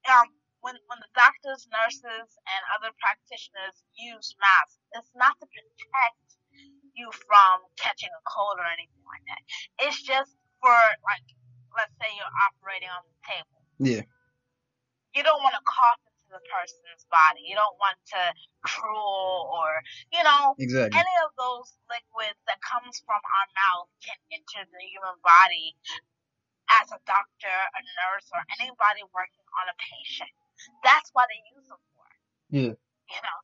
um 0.10 0.28
when 0.64 0.80
when 0.88 1.00
the 1.04 1.12
doctors, 1.12 1.68
nurses, 1.68 2.28
and 2.48 2.62
other 2.74 2.96
practitioners 2.98 3.84
use 4.00 4.32
masks, 4.40 4.80
it's 4.96 5.12
not 5.14 5.36
to 5.44 5.46
protect 5.46 6.24
you 6.96 7.12
from 7.28 7.68
catching 7.76 8.10
a 8.10 8.24
cold 8.24 8.58
or 8.58 8.68
anything 8.72 9.04
like 9.04 9.26
that. 9.28 9.42
It's 9.86 10.00
just 10.02 10.32
for 10.64 10.74
like, 11.04 11.28
let's 11.76 11.94
say 12.00 12.08
you're 12.16 12.38
operating 12.48 12.90
on 12.90 13.04
the 13.04 13.18
table. 13.28 13.60
Yeah. 13.82 14.06
You 15.14 15.22
don't 15.22 15.44
want 15.46 15.54
to 15.54 15.64
cough 15.68 16.02
into 16.10 16.26
the 16.32 16.42
person's 16.50 17.06
body. 17.12 17.46
You 17.46 17.54
don't 17.54 17.78
want 17.78 18.00
to 18.18 18.24
drool 18.66 19.52
or, 19.54 19.84
you 20.10 20.24
know, 20.26 20.58
Exactly. 20.58 20.98
any 20.98 21.16
of 21.22 21.30
those 21.38 21.70
liquids 21.86 22.40
that 22.50 22.58
comes 22.66 22.98
from 23.06 23.22
our 23.22 23.48
mouth 23.54 23.90
can 24.02 24.18
enter 24.34 24.66
the 24.66 24.82
human 24.90 25.18
body 25.22 25.78
as 26.82 26.90
a 26.90 27.00
doctor, 27.06 27.54
a 27.54 27.82
nurse, 27.84 28.26
or 28.34 28.42
anybody 28.58 29.06
working 29.14 29.46
on 29.62 29.70
a 29.70 29.76
patient. 29.78 30.34
That's 30.84 31.10
what 31.14 31.28
they 31.30 31.42
use 31.58 31.68
them 31.68 31.78
for. 31.94 32.06
Yeah. 32.50 32.62
You 33.10 33.22
know, 33.22 33.38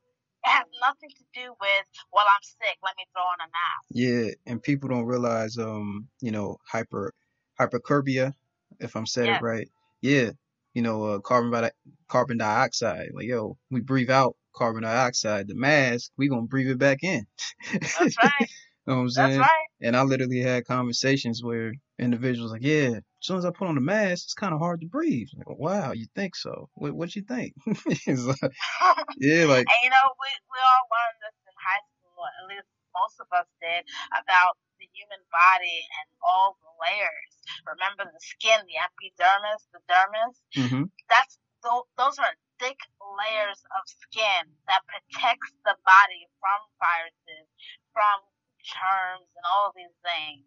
it 0.44 0.50
has 0.50 0.64
nothing 0.80 1.10
to 1.10 1.24
do 1.34 1.54
with, 1.60 1.84
well, 2.12 2.26
I'm 2.26 2.42
sick, 2.42 2.78
let 2.82 2.94
me 2.96 3.04
throw 3.12 3.22
on 3.22 3.40
a 3.40 3.50
mask. 3.50 3.86
Yeah, 3.90 4.30
and 4.46 4.62
people 4.62 4.88
don't 4.88 5.04
realize, 5.04 5.58
um, 5.58 6.08
you 6.20 6.30
know, 6.30 6.58
hyper 6.66 7.12
hypercarbia, 7.60 8.32
if 8.80 8.96
I'm 8.96 9.06
saying 9.06 9.34
it 9.34 9.42
right. 9.42 9.68
Yeah, 10.00 10.30
you 10.74 10.82
know, 10.82 11.04
uh, 11.04 11.18
carbon 11.20 11.50
bi- 11.50 11.72
carbon 12.08 12.38
dioxide. 12.38 13.10
Like, 13.12 13.26
yo, 13.26 13.56
we 13.70 13.80
breathe 13.80 14.10
out 14.10 14.36
carbon 14.54 14.82
dioxide. 14.82 15.48
The 15.48 15.54
mask, 15.54 16.10
we 16.16 16.28
gonna 16.28 16.42
breathe 16.42 16.70
it 16.70 16.78
back 16.78 17.02
in. 17.02 17.26
That's 17.72 18.16
right. 18.18 18.48
know 18.86 18.96
what 18.96 19.00
I'm 19.02 19.08
That's 19.08 19.16
saying? 19.16 19.40
right. 19.40 19.66
And 19.82 19.96
I 19.96 20.02
literally 20.02 20.40
had 20.40 20.66
conversations 20.66 21.42
where 21.42 21.72
individuals 22.00 22.52
like, 22.52 22.62
yeah, 22.64 22.98
as 22.98 23.02
soon 23.20 23.38
as 23.38 23.44
I 23.44 23.50
put 23.50 23.68
on 23.68 23.74
the 23.76 23.80
mask, 23.80 24.24
it's 24.26 24.34
kind 24.34 24.54
of 24.54 24.60
hard 24.60 24.80
to 24.80 24.88
breathe. 24.88 25.28
Like, 25.36 25.58
wow, 25.58 25.92
you 25.92 26.06
think 26.14 26.34
so? 26.36 26.68
What 26.74 26.92
what 26.94 27.14
you 27.16 27.22
think? 27.22 27.54
It's 28.06 28.24
like, 28.24 28.40
yeah, 29.18 29.44
like, 29.46 29.66
And 29.68 29.80
you 29.84 29.90
know, 29.90 30.06
we, 30.18 30.30
we 30.50 30.58
all 30.58 30.86
learned 30.90 31.20
this 31.22 31.36
in 31.46 31.54
high 31.60 31.84
school, 31.94 32.24
at 32.24 32.44
least 32.48 32.68
most 32.96 33.16
of 33.20 33.28
us 33.32 33.46
did, 33.62 33.84
about 34.16 34.56
the 34.80 34.88
human 34.96 35.22
body 35.30 35.78
and 36.00 36.06
all 36.24 36.56
the 36.64 36.72
layers. 36.80 37.32
Remember 37.68 38.08
the 38.08 38.22
skin, 38.22 38.58
the 38.66 38.78
epidermis, 38.80 39.62
the 39.72 39.80
dermis? 39.86 40.36
hmm 40.56 40.84
That's 41.08 41.38
tho- 41.62 41.88
those 42.00 42.18
are 42.18 42.34
thick 42.58 42.78
layers 43.00 43.60
of 43.76 43.82
skin 43.86 44.48
that 44.68 44.82
protects 44.88 45.52
the 45.64 45.76
body 45.84 46.24
from 46.40 46.60
viruses, 46.80 47.46
from 47.92 48.18
germs, 48.64 49.28
and 49.36 49.44
all 49.48 49.68
of 49.68 49.74
these 49.76 49.96
things. 50.04 50.44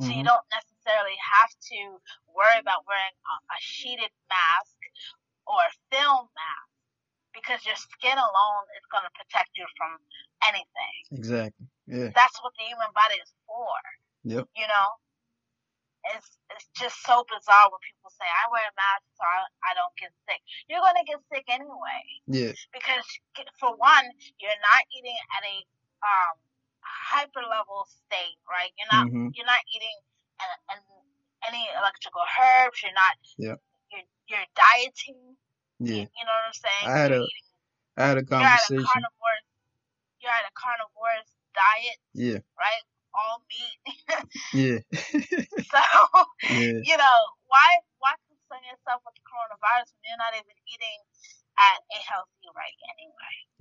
So 0.00 0.08
you 0.12 0.22
Mhm. 0.22 0.26
don't 0.26 0.48
necessarily 0.52 1.16
have 1.16 1.50
to 1.72 1.80
worry 2.28 2.58
about 2.58 2.86
wearing 2.86 3.16
a, 3.26 3.34
a 3.54 3.58
sheeted 3.60 4.12
mask 4.28 4.76
or 5.46 5.58
a 5.62 5.72
film 5.90 6.28
mask 6.34 6.70
because 7.34 7.64
your 7.64 7.76
skin 7.76 8.18
alone 8.18 8.64
is 8.76 8.84
going 8.92 9.04
to 9.04 9.10
protect 9.16 9.56
you 9.56 9.66
from 9.76 9.98
anything. 10.48 10.96
exactly. 11.12 11.66
Yeah. 11.86 12.10
That's 12.14 12.36
what 12.42 12.52
the 12.58 12.64
human 12.64 12.92
body 12.92 13.16
is 13.20 13.32
for. 13.46 13.76
Yep. 14.24 14.48
You 14.56 14.66
know, 14.68 14.88
it's 16.14 16.38
it's 16.50 16.66
just 16.74 16.98
so 17.06 17.22
bizarre 17.30 17.70
when 17.70 17.78
people 17.86 18.10
say 18.10 18.26
I 18.26 18.50
wear 18.50 18.66
a 18.66 18.74
mask 18.74 19.06
so 19.14 19.22
I, 19.22 19.46
I 19.70 19.72
don't 19.78 19.94
get 19.96 20.10
sick. 20.26 20.42
You're 20.68 20.82
going 20.82 20.98
to 20.98 21.06
get 21.06 21.20
sick 21.30 21.46
anyway 21.48 22.02
Yeah. 22.26 22.52
because 22.74 23.06
for 23.60 23.76
one, 23.78 24.06
you're 24.42 24.62
not 24.66 24.82
eating 24.96 25.16
at 25.38 25.42
a 25.46 25.56
um 26.02 26.34
hyper 26.84 27.42
level 27.46 27.86
state, 27.88 28.38
right? 28.50 28.70
You're 28.78 28.90
not 28.90 29.06
hmm 29.08 29.28
you're 29.34 29.48
not 29.48 29.62
eating 29.74 29.98
an, 30.42 30.50
an, 30.76 30.78
any 31.48 31.64
electrical 31.78 32.22
herbs. 32.26 32.82
You're 32.82 32.94
not. 32.94 33.14
Yeah. 33.38 33.56
You're 33.92 34.06
you're 34.28 34.48
dieting. 34.54 35.36
Yeah. 35.80 36.06
You 36.10 36.24
know 36.26 36.34
what 36.34 36.50
I'm 36.50 36.58
saying? 36.58 36.86
I 36.88 36.98
had 36.98 37.10
you're 37.12 37.20
a 37.20 37.22
eating, 37.22 37.48
I 37.96 38.06
had 38.08 38.18
a 38.18 38.22
you're 38.22 38.48
at 38.48 38.62
a 38.62 38.70
conversation. 38.70 38.86
carnivore. 38.86 39.40
You're 40.22 40.32
at 40.34 40.46
a 40.48 40.54
carnivorous 40.54 41.30
diet, 41.54 42.00
Yeah. 42.14 42.40
right? 42.58 42.84
All 43.14 43.42
meat. 43.50 43.78
Yeah. 44.54 44.78
so 45.70 45.80
Yeah. 46.48 46.80
you 46.84 46.96
know 46.96 47.18
why 47.48 47.70
why 48.00 48.14
concern 48.28 48.62
yourself 48.66 49.02
with 49.04 49.14
the 49.14 49.24
coronavirus 49.26 49.92
when 49.98 50.02
you're 50.10 50.18
not 50.22 50.34
even 50.34 50.56
eating 50.68 51.00
at 51.58 51.78
a 51.94 51.98
healthy 52.02 52.10
rate 52.10 52.10
anyway? 52.10 52.30
And 52.32 52.41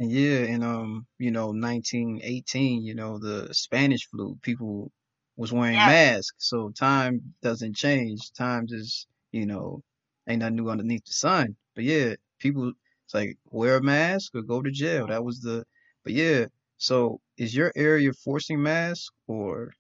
yeah, 0.10 0.39
and 0.53 0.63
um, 0.63 1.08
you 1.17 1.31
know, 1.31 1.51
1918, 1.51 2.84
you 2.84 2.95
know, 2.95 3.19
the 3.19 3.54
Spanish 3.54 4.08
flu, 4.10 4.38
people 4.41 4.91
was 5.36 5.52
wearing 5.54 5.84
Yes. 5.84 5.86
masks, 5.86 6.36
so 6.49 6.69
time 6.71 7.34
doesn't 7.41 7.76
change. 7.76 8.32
Time 8.34 8.67
just, 8.67 9.08
you 9.32 9.45
know, 9.45 9.84
ain't 10.28 10.39
nothing 10.39 10.56
new 10.56 10.69
underneath 10.69 11.06
the 11.06 11.13
sun. 11.13 11.56
But 11.76 11.84
yeah, 11.86 12.15
people, 12.39 12.73
it's 13.06 13.13
like 13.13 13.38
wear 13.49 13.78
a 13.78 13.82
mask 13.84 14.36
or 14.36 14.41
go 14.43 14.62
to 14.62 14.71
jail. 14.71 15.08
That 15.08 15.23
was 15.23 15.41
the, 15.41 15.65
but 16.04 16.13
yeah. 16.13 16.45
So 16.78 17.21
is 17.38 17.56
your 17.56 17.71
area 17.76 18.12
forcing 18.13 18.62
masks 18.63 19.10
or 19.28 19.73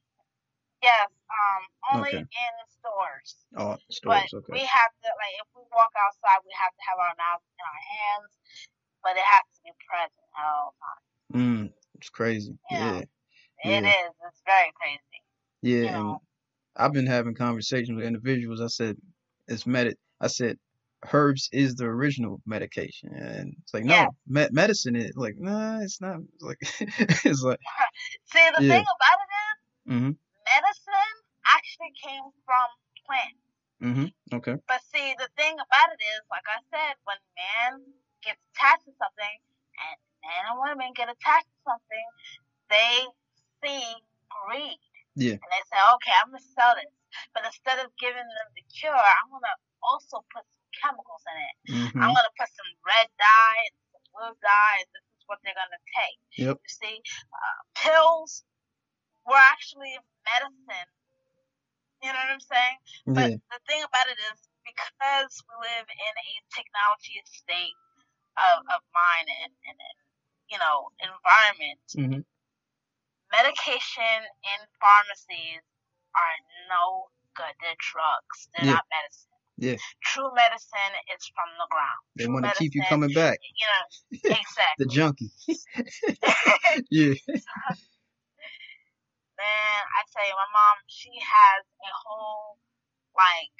Yes. 0.83 1.09
Um. 1.29 1.61
Only 1.97 2.13
Okay. 2.13 2.17
in 2.17 2.53
stores. 2.69 3.45
oh 3.57 3.77
stores, 3.89 4.23
But 4.23 4.27
stores? 4.27 4.47
we 4.51 4.59
have 4.65 4.91
to 5.03 5.07
like 5.19 5.35
if 5.41 5.47
we 5.55 5.63
walk 5.73 5.91
outside, 5.97 6.41
we 6.45 6.53
have 6.57 6.73
to 6.73 6.83
have 6.89 6.99
our 6.99 7.15
masks 7.17 7.49
in 7.57 7.63
our 7.65 7.83
hands, 7.97 8.31
but 9.03 9.17
it 9.17 9.23
has 9.25 9.43
to 9.55 9.59
be 9.65 9.71
present 9.87 10.27
at 10.37 10.45
all 10.45 10.73
times. 10.79 11.05
Mm, 11.33 11.73
it's 11.95 12.09
crazy. 12.09 12.57
Yeah. 12.71 12.79
Yeah. 12.79 13.01
It 13.63 13.83
Yeah. 13.83 13.89
is. 13.89 14.13
It's 14.27 14.41
very 14.45 14.71
crazy. 14.79 15.19
Yeah, 15.61 15.83
You 15.85 15.91
know. 15.91 16.21
I've 16.75 16.93
been 16.93 17.07
having 17.07 17.35
conversations 17.35 17.95
with 17.97 18.05
individuals. 18.05 18.61
I 18.61 18.67
said, 18.67 18.97
it's 19.47 19.65
med. 19.67 19.95
I 20.19 20.27
said, 20.27 20.57
herbs 21.13 21.49
is 21.51 21.75
the 21.75 21.85
original 21.85 22.41
medication, 22.45 23.09
and 23.13 23.55
it's 23.61 23.73
like, 23.73 23.85
no, 23.85 23.95
Yeah. 23.95 24.07
me 24.27 24.47
medicine 24.51 24.95
is 24.95 25.15
like, 25.15 25.35
nah, 25.37 25.79
it's 25.81 26.01
not. 26.01 26.19
It's 26.33 26.43
like, 26.43 26.57
it's 27.25 27.41
like, 27.43 27.59
See, 28.31 28.49
the 28.55 28.61
Yeah. 28.63 28.73
thing 28.73 28.85
about 28.85 29.17
it 29.23 29.31
is, 29.31 29.57
mm-hmm, 29.93 30.11
medicine 30.45 31.13
actually 31.45 31.93
came 32.01 32.23
from 32.45 32.67
plants. 33.05 33.41
mm-hmm, 33.81 34.35
okay, 34.37 34.55
But 34.67 34.81
see, 34.83 35.13
the 35.17 35.29
thing 35.37 35.53
about 35.53 35.93
it 35.93 36.01
is, 36.01 36.21
like 36.31 36.45
I 36.47 36.59
said, 36.71 36.95
when 37.05 37.17
man 37.37 37.93
gets 38.23 38.41
attached 38.53 38.85
to 38.85 38.93
something, 38.97 39.37
and 39.81 39.97
men 40.21 40.43
and 40.49 40.57
women 40.61 40.93
get 40.93 41.09
attached 41.09 41.49
to 41.49 41.59
something, 41.65 42.07
they 42.69 43.05
see 43.61 43.85
greed. 44.29 44.79
Yeah. 45.15 45.37
And 45.37 45.49
they 45.51 45.63
say, 45.67 45.79
okay, 45.99 46.15
I'm 46.15 46.31
gonna 46.31 46.53
sell 46.55 46.73
this, 46.79 46.93
but 47.35 47.43
instead 47.43 47.83
of 47.83 47.91
giving 47.99 48.23
them 48.23 48.49
the 48.55 48.63
cure, 48.71 48.95
I'm 48.95 49.27
gonna 49.27 49.55
also 49.83 50.23
put 50.31 50.45
some 50.47 50.67
chemicals 50.79 51.23
in 51.27 51.35
it. 51.35 51.55
mm-hmm, 51.67 51.99
I'm 51.99 52.13
gonna 52.15 52.35
put 52.39 52.47
some 52.47 52.71
red 52.87 53.11
dye 53.19 53.61
and 53.67 53.75
some 53.91 54.05
blue 54.15 54.33
dye, 54.39 54.77
and 54.79 54.89
this 54.95 55.05
is 55.19 55.23
what 55.27 55.43
they're 55.43 55.57
gonna 55.57 55.83
take. 55.99 56.19
Yep. 56.39 56.57
You 56.63 56.71
see, 56.71 56.97
uh, 57.33 57.59
pills 57.75 58.47
were 59.27 59.41
actually 59.51 59.93
medicine. 60.23 60.89
You 62.01 62.09
know 62.09 62.17
what 62.17 62.33
I'm 62.33 62.41
saying? 62.41 62.77
But 63.13 63.29
the 63.51 63.59
thing 63.69 63.83
about 63.85 64.09
it 64.09 64.17
is, 64.33 64.39
because 64.65 65.33
we 65.45 65.53
live 65.69 65.85
in 65.85 66.13
a 66.17 66.31
technology 66.49 67.19
state 67.29 67.77
of, 68.37 68.63
of 68.71 68.81
mind 68.95 69.27
and, 69.43 69.53
and, 69.67 69.77
and, 69.79 69.97
you 70.51 70.57
know, 70.59 70.91
environment, 71.01 71.81
mm-hmm, 71.95 72.21
medication 73.31 74.17
in 74.43 74.59
pharmacies 74.79 75.63
are 76.15 76.35
no 76.69 77.07
good. 77.35 77.53
They're 77.63 77.79
drugs. 77.79 78.49
They're 78.53 78.65
Yeah. 78.67 78.79
not 78.79 78.87
medicine. 78.91 79.31
Yeah. 79.57 79.77
True 80.03 80.31
medicine 80.33 80.93
is 81.15 81.23
from 81.35 81.49
the 81.59 81.67
ground. 81.69 82.01
they 82.17 82.27
want 82.27 82.45
to 82.45 82.51
keep 82.57 82.73
you 82.75 82.81
coming 82.89 83.13
back, 83.13 83.37
You 83.43 83.67
know, 83.67 83.83
exactly. 84.41 84.79
the 84.79 84.87
junkie. 84.89 85.31
yeah, 86.89 87.13
Man, 89.37 89.81
I 89.97 90.01
tell 90.13 90.25
you, 90.25 90.35
my 90.37 90.49
mom, 90.53 90.77
she 90.87 91.09
has 91.17 91.61
a 91.65 91.91
whole, 92.05 92.57
like, 93.17 93.55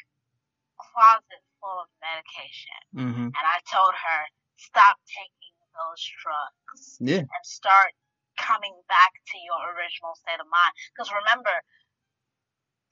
closet 0.78 1.42
full 1.60 1.80
of 1.82 1.90
medication. 2.02 2.82
mm-hmm, 2.94 3.28
And 3.34 3.46
I 3.46 3.58
told 3.66 3.94
her, 3.94 4.22
stop 4.62 4.98
taking 5.10 5.58
those 5.74 6.02
drugs 6.22 6.98
yeah, 7.02 7.26
and 7.26 7.44
start 7.44 7.94
coming 8.38 8.76
back 8.90 9.12
to 9.32 9.38
your 9.42 9.60
original 9.76 10.14
state 10.16 10.40
of 10.40 10.48
mind. 10.50 10.74
Because 10.94 11.10
remember, 11.12 11.54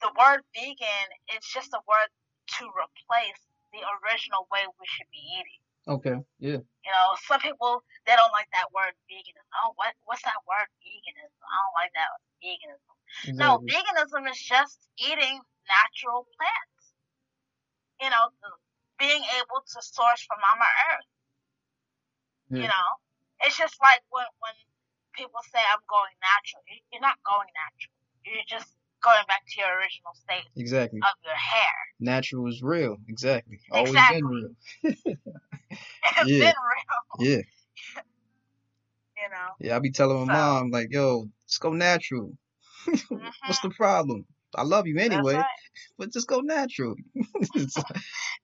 the 0.02 0.12
word 0.18 0.42
vegan 0.56 1.08
is 1.36 1.44
just 1.46 1.72
a 1.74 1.82
word 1.86 2.10
to 2.58 2.64
replace 2.74 3.40
the 3.72 3.82
original 4.02 4.48
way 4.50 4.66
we 4.66 4.86
should 4.90 5.10
be 5.14 5.22
eating. 5.38 5.62
okay, 5.86 6.16
yeah, 6.40 6.58
You 6.84 6.90
know, 6.92 7.14
some 7.28 7.40
people 7.40 7.84
they 8.06 8.16
don't 8.16 8.32
like 8.34 8.50
that 8.52 8.72
word 8.74 8.94
veganism. 9.06 9.46
Oh, 9.62 9.72
what 9.76 9.94
what's 10.06 10.22
that 10.26 10.40
word 10.48 10.68
veganism? 10.82 11.40
I 11.46 11.56
don't 11.62 11.76
like 11.78 11.92
that 11.94 12.10
veganism. 12.42 12.94
No, 13.38 13.62
veganism 13.66 14.30
is 14.30 14.40
just 14.40 14.78
eating 14.98 15.40
natural 15.68 16.26
plants. 16.34 16.84
You 18.00 18.10
know, 18.10 18.32
being 18.98 19.22
able 19.38 19.60
to 19.62 19.78
source 19.82 20.22
from 20.26 20.40
Mama 20.40 20.68
Earth. 20.94 21.10
You 22.50 22.66
know, 22.68 22.88
it's 23.42 23.56
just 23.56 23.76
like 23.80 24.02
when 24.10 24.26
when 24.40 24.54
people 25.14 25.40
say 25.52 25.60
I'm 25.60 25.80
going 25.88 26.14
natural. 26.20 26.62
You- 26.68 26.82
You're 26.92 27.00
not 27.02 27.18
going 27.24 27.48
natural. 27.54 27.94
You're 28.24 28.48
just 28.48 28.68
going 29.02 29.24
back 29.28 29.42
to 29.48 29.60
your 29.60 29.78
original 29.78 30.12
state 30.14 30.44
exactly. 30.56 31.00
of 31.00 31.14
your 31.24 31.34
hair. 31.34 31.74
Natural 32.00 32.46
is 32.48 32.62
real, 32.62 32.96
exactly. 33.08 33.60
Always 33.70 33.94
been 33.94 34.26
real. 34.26 34.50
it's 34.82 35.04
Yeah. 36.26 36.52
been 36.52 36.54
real. 36.60 37.18
Yeah. 37.20 37.42
You 39.16 39.28
know. 39.28 39.48
Yeah, 39.60 39.76
I 39.76 39.78
be 39.80 39.90
telling 39.90 40.26
my 40.26 40.32
So- 40.32 40.38
mom 40.38 40.70
like, 40.70 40.88
yo, 40.90 41.28
let's 41.44 41.58
go 41.58 41.72
natural. 41.72 42.32
Mhm. 42.86 43.30
What's 43.46 43.60
the 43.60 43.68
problem? 43.70 44.24
I 44.56 44.62
love 44.62 44.86
you 44.86 44.98
anyway, 44.98 45.34
right. 45.34 45.44
but 45.98 46.10
just 46.12 46.26
go 46.26 46.40
natural. 46.40 46.94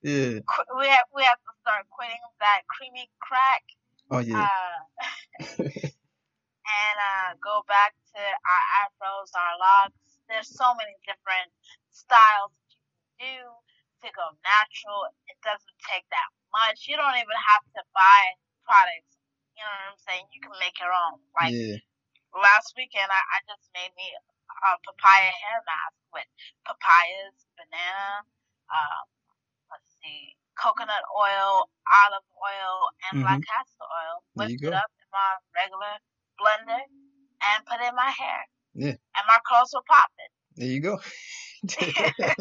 Yeah. 0.03 0.39
We 0.79 0.87
have 0.87 1.07
we 1.15 1.25
have 1.25 1.39
to 1.41 1.53
start 1.63 1.87
quitting 1.91 2.21
that 2.41 2.63
creamy 2.69 3.11
crack. 3.21 3.63
Oh 4.11 4.23
yeah. 4.23 4.47
Uh, 4.47 4.79
and 6.67 6.97
uh, 6.99 7.31
go 7.43 7.63
back 7.67 7.95
to 8.15 8.21
our 8.23 8.65
afros, 8.87 9.31
our 9.35 9.55
locks. 9.59 9.99
There's 10.31 10.51
so 10.51 10.75
many 10.75 10.95
different 11.07 11.51
styles 11.91 12.51
that 12.55 12.71
you 12.75 12.83
can 12.83 13.07
do 13.19 13.39
to 14.03 14.09
go 14.15 14.27
natural. 14.43 15.11
It 15.31 15.39
doesn't 15.43 15.79
take 15.87 16.07
that 16.11 16.31
much. 16.51 16.87
You 16.87 16.99
don't 16.99 17.19
even 17.19 17.39
have 17.55 17.65
to 17.79 17.83
buy 17.95 18.23
products. 18.67 19.19
You 19.55 19.63
know 19.63 19.73
what 19.73 19.95
I'm 19.95 20.01
saying? 20.05 20.25
You 20.35 20.41
can 20.43 20.55
make 20.59 20.77
your 20.83 20.93
own. 20.93 21.23
Like 21.35 21.55
yeah. 21.55 21.79
last 22.35 22.75
weekend, 22.77 23.09
I, 23.09 23.21
I 23.21 23.39
just 23.47 23.71
made 23.73 23.95
me 23.95 24.07
a 24.15 24.71
papaya 24.85 25.31
hair 25.31 25.61
mask 25.67 25.99
with 26.13 26.29
papayas, 26.67 27.37
banana, 27.57 28.27
um, 28.71 29.05
let's 29.71 29.91
see, 30.03 30.37
coconut 30.59 31.05
oil, 31.15 31.69
olive 31.87 32.27
oil, 32.37 32.75
and 33.09 33.23
black. 33.23 33.41
Mm-hmm. 33.41 33.47
There 33.47 33.63
you 33.63 33.66
Whipped 34.37 34.63
it 34.63 34.75
up 34.75 34.91
in 35.01 35.09
my 35.13 35.31
regular 35.57 35.95
blender 36.41 36.83
and 37.43 37.67
put 37.67 37.81
in 37.81 37.95
my 37.95 38.13
hair. 38.19 38.41
Yeah. 38.75 38.89
And 38.91 39.27
my 39.27 39.39
curls 39.51 39.73
were 39.75 39.83
popping. 39.89 40.33
There 40.57 40.69
you 40.69 40.81
go. 40.81 40.99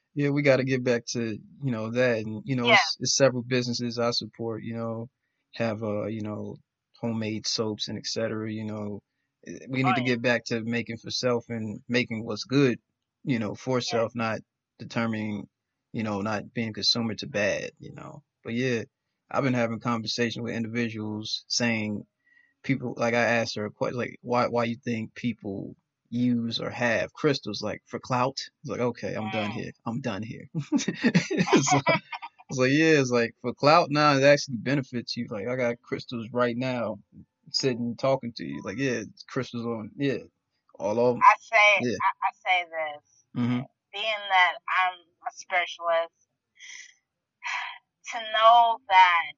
yeah, 0.14 0.30
we 0.30 0.42
got 0.42 0.56
to 0.56 0.64
get 0.64 0.84
back 0.84 1.04
to 1.06 1.38
you 1.64 1.70
know 1.70 1.90
that, 1.92 2.18
and 2.18 2.42
you 2.44 2.56
know, 2.56 2.66
Yeah. 2.66 2.74
it's, 2.74 2.96
it's 3.00 3.16
several 3.16 3.42
businesses 3.42 3.98
I 3.98 4.10
support. 4.10 4.62
You 4.62 4.74
know, 4.74 5.08
have 5.54 5.82
uh, 5.82 6.06
you 6.06 6.22
know, 6.22 6.56
homemade 7.00 7.46
soaps 7.46 7.88
and 7.88 7.98
etc. 7.98 8.52
You 8.52 8.64
know, 8.64 9.00
Eh, 9.46 9.58
we 9.68 9.82
need 9.82 9.92
Oh, 9.92 9.94
to 9.94 10.00
yeah. 10.02 10.06
get 10.08 10.22
back 10.22 10.44
to 10.46 10.62
making 10.64 10.98
for 10.98 11.10
self 11.10 11.46
and 11.48 11.80
making 11.88 12.24
what's 12.24 12.44
good. 12.44 12.78
You 13.24 13.38
know, 13.38 13.54
for 13.54 13.80
self, 13.80 14.14
not 14.14 14.40
determining. 14.78 15.46
You 15.92 16.04
know, 16.04 16.20
not 16.22 16.52
being 16.54 16.72
consumer 16.72 17.14
to 17.16 17.26
bad. 17.26 17.70
You 17.78 17.92
know, 17.94 18.22
but 18.44 18.54
yeah, 18.54 18.84
I've 19.30 19.44
been 19.44 19.54
having 19.54 19.80
conversations 19.80 20.42
with 20.42 20.54
individuals 20.54 21.44
saying 21.48 22.04
people 22.64 22.94
like 22.98 23.14
I 23.14 23.18
asked 23.24 23.56
her 23.56 23.70
quite 23.70 23.94
like 23.94 24.18
why 24.22 24.48
why 24.48 24.64
you 24.64 24.76
think 24.84 25.14
people 25.14 25.76
use 26.10 26.60
or 26.60 26.70
have 26.70 27.12
crystals 27.14 27.62
like 27.62 27.82
for 27.86 28.00
clout. 28.00 28.38
It's 28.62 28.70
like 28.70 28.80
okay, 28.80 29.14
I'm 29.14 29.30
done 29.30 29.52
here. 29.52 29.72
I'm 29.86 30.00
done 30.02 30.22
here. 30.22 30.46
it's, 30.72 31.72
like, 31.74 31.84
it's 32.50 32.58
like 32.58 32.70
yeah, 32.72 33.00
it's 33.00 33.10
like 33.10 33.34
for 33.42 33.54
clout 33.54 33.88
now 33.90 34.16
it 34.16 34.24
actually 34.24 34.58
benefits 34.58 35.16
you. 35.16 35.26
Like 35.30 35.48
I 35.48 35.56
got 35.56 35.82
crystals 35.82 36.28
right 36.32 36.56
now 36.56 36.98
sitting 37.52 37.96
talking 37.96 38.32
to 38.36 38.44
you. 38.44 38.62
Like 38.64 38.78
yeah, 38.78 39.02
crystals 39.28 39.66
on 39.66 39.90
yeah, 39.96 40.18
all 40.78 41.00
over. 41.00 41.20
I 41.20 41.34
say, 41.40 41.56
Yeah. 41.80 41.96
I, 41.98 42.10
I 42.28 42.30
say 42.44 42.64
this. 42.70 43.04
hmm 43.34 43.60
being 43.92 44.24
that 44.30 44.54
I'm 44.68 44.98
a 45.26 45.30
spiritualist, 45.34 46.19
to 48.12 48.18
know 48.34 48.78
that 48.88 49.32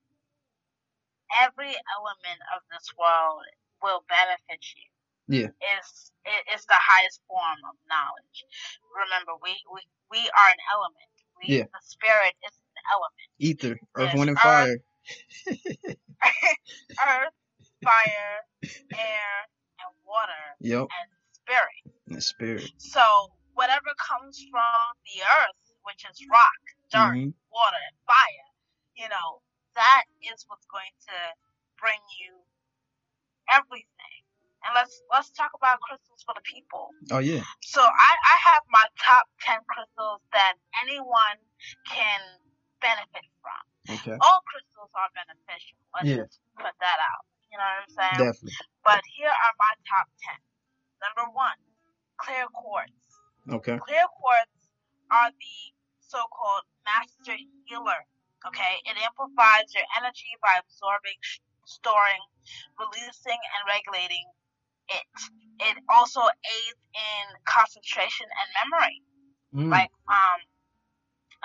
every 1.43 1.73
element 1.75 2.41
of 2.57 2.61
this 2.73 2.87
world 2.99 3.43
will 3.83 4.05
benefit 4.09 4.63
you. 4.77 4.89
Yeah. 5.29 5.51
Is 5.81 6.13
is 6.55 6.65
the 6.67 6.79
highest 6.79 7.21
form 7.29 7.61
of 7.69 7.77
knowledge. 7.89 8.39
Remember, 8.95 9.33
we 9.43 9.57
we, 9.73 9.81
we 10.11 10.21
are 10.21 10.51
an 10.51 10.63
element. 10.75 11.13
We, 11.41 11.59
Yeah. 11.59 11.65
The 11.73 11.83
spirit 11.85 12.35
is 12.47 12.55
an 12.55 12.79
element. 12.93 13.29
Ether, 13.39 13.81
earth, 13.97 14.15
wind, 14.15 14.31
and 14.31 14.39
earth. 14.39 14.43
fire. 14.45 14.79
Earth, 17.01 17.35
fire, 17.85 18.37
air, 18.99 19.35
and 19.83 19.93
water, 20.07 20.45
Yep, 20.61 20.89
and 20.91 21.09
spirit. 21.35 21.81
and 22.09 22.17
the 22.17 22.23
spirit. 22.23 22.71
So 22.79 23.03
whatever 23.55 23.91
comes 24.01 24.39
from 24.51 24.83
the 25.07 25.23
earth, 25.25 25.61
which 25.85 26.05
is 26.11 26.19
rock, 26.31 26.61
dirt, 26.93 27.17
hmm 27.17 27.31
water, 27.53 27.83
and 27.89 27.99
fire, 28.07 28.49
you 28.97 29.09
know, 29.09 29.41
that 29.75 30.05
is 30.23 30.45
what's 30.49 30.67
going 30.69 30.93
to 31.09 31.19
bring 31.81 32.01
you 32.21 32.45
everything. 33.51 34.21
And 34.63 34.79
let's 34.79 35.03
let's 35.11 35.31
talk 35.35 35.51
about 35.59 35.83
crystals 35.83 36.23
for 36.23 36.39
the 36.39 36.45
people. 36.47 36.95
Oh 37.11 37.19
yeah. 37.19 37.43
So 37.67 37.83
I, 37.83 38.13
I 38.15 38.37
have 38.55 38.63
my 38.71 38.87
top 38.95 39.27
ten 39.43 39.59
crystals 39.67 40.23
that 40.31 40.55
anyone 40.87 41.39
can 41.91 42.23
benefit 42.79 43.27
from. 43.43 43.63
Okay. 43.99 44.15
All 44.23 44.41
crystals 44.47 44.91
are 44.95 45.11
beneficial. 45.19 45.79
Let's 45.99 46.07
Yeah. 46.07 46.23
just 46.23 46.39
put 46.55 46.75
that 46.79 46.99
out. 47.03 47.27
You 47.51 47.59
know 47.59 47.67
what 47.67 47.83
I'm 47.83 47.91
saying? 47.91 48.19
Definitely. 48.23 48.55
But 48.87 49.03
here 49.19 49.35
are 49.35 49.55
my 49.59 49.73
top 49.83 50.07
ten. 50.23 50.39
Number 51.03 51.27
one, 51.35 51.59
clear 52.23 52.47
quartz. 52.55 53.03
Okay. 53.51 53.83
Clear 53.83 54.07
quartz 54.15 54.71
are 55.11 55.35
the 55.35 55.59
so-called 55.99 56.71
master 56.87 57.35
healer. 57.67 58.07
Okay, 58.47 58.75
it 58.87 58.97
amplifies 58.99 59.71
your 59.75 59.87
energy 59.99 60.35
by 60.43 60.59
absorbing, 60.59 61.19
sh- 61.23 61.39
storing, 61.67 62.23
releasing, 62.79 63.39
and 63.39 63.63
regulating 63.71 64.27
it. 64.91 65.07
It 65.63 65.77
also 65.89 66.21
aids 66.27 66.81
in 66.95 67.25
concentration 67.47 68.27
and 68.27 68.49
memory. 68.59 68.99
Mm. 69.55 69.71
Like 69.71 69.93
um, 70.11 70.41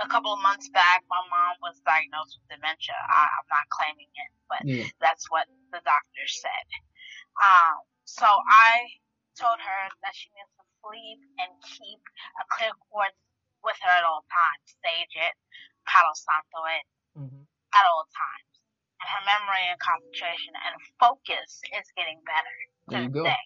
a 0.01 0.07
couple 0.09 0.33
of 0.33 0.41
months 0.41 0.69
back, 0.73 1.03
my 1.09 1.21
mom 1.29 1.55
was 1.61 1.77
diagnosed 1.85 2.37
with 2.41 2.57
dementia. 2.57 2.97
I, 2.97 3.21
I'm 3.29 3.49
not 3.49 3.65
claiming 3.69 4.09
it, 4.13 4.31
but 4.49 4.61
Yeah. 4.65 4.87
that's 5.01 5.29
what 5.29 5.45
the 5.71 5.81
doctor 5.85 6.25
said. 6.27 6.67
Um, 7.41 7.85
so 8.05 8.25
I 8.25 8.89
told 9.37 9.59
her 9.61 9.81
that 10.01 10.13
she 10.17 10.29
needs 10.33 10.49
to 10.57 10.65
sleep 10.81 11.19
and 11.41 11.49
keep 11.61 12.01
a 12.41 12.45
clear 12.57 12.73
quartz 12.89 13.17
with 13.63 13.77
her 13.85 13.93
at 13.93 14.05
all 14.05 14.25
times. 14.29 14.65
Sage 14.81 15.13
it, 15.17 15.33
Palo 15.97 16.13
Santo 16.13 16.61
it 16.77 16.85
hmm 17.17 17.43
at 17.75 17.85
all 17.89 18.05
times. 18.13 18.53
And 19.01 19.09
her 19.09 19.23
memory 19.27 19.65
and 19.71 19.79
concentration 19.81 20.55
and 20.57 20.75
focus 20.99 21.61
is 21.77 21.87
getting 21.97 22.21
better 22.25 22.55
There 22.89 23.03
you 23.03 23.11
go. 23.11 23.25
day. 23.25 23.45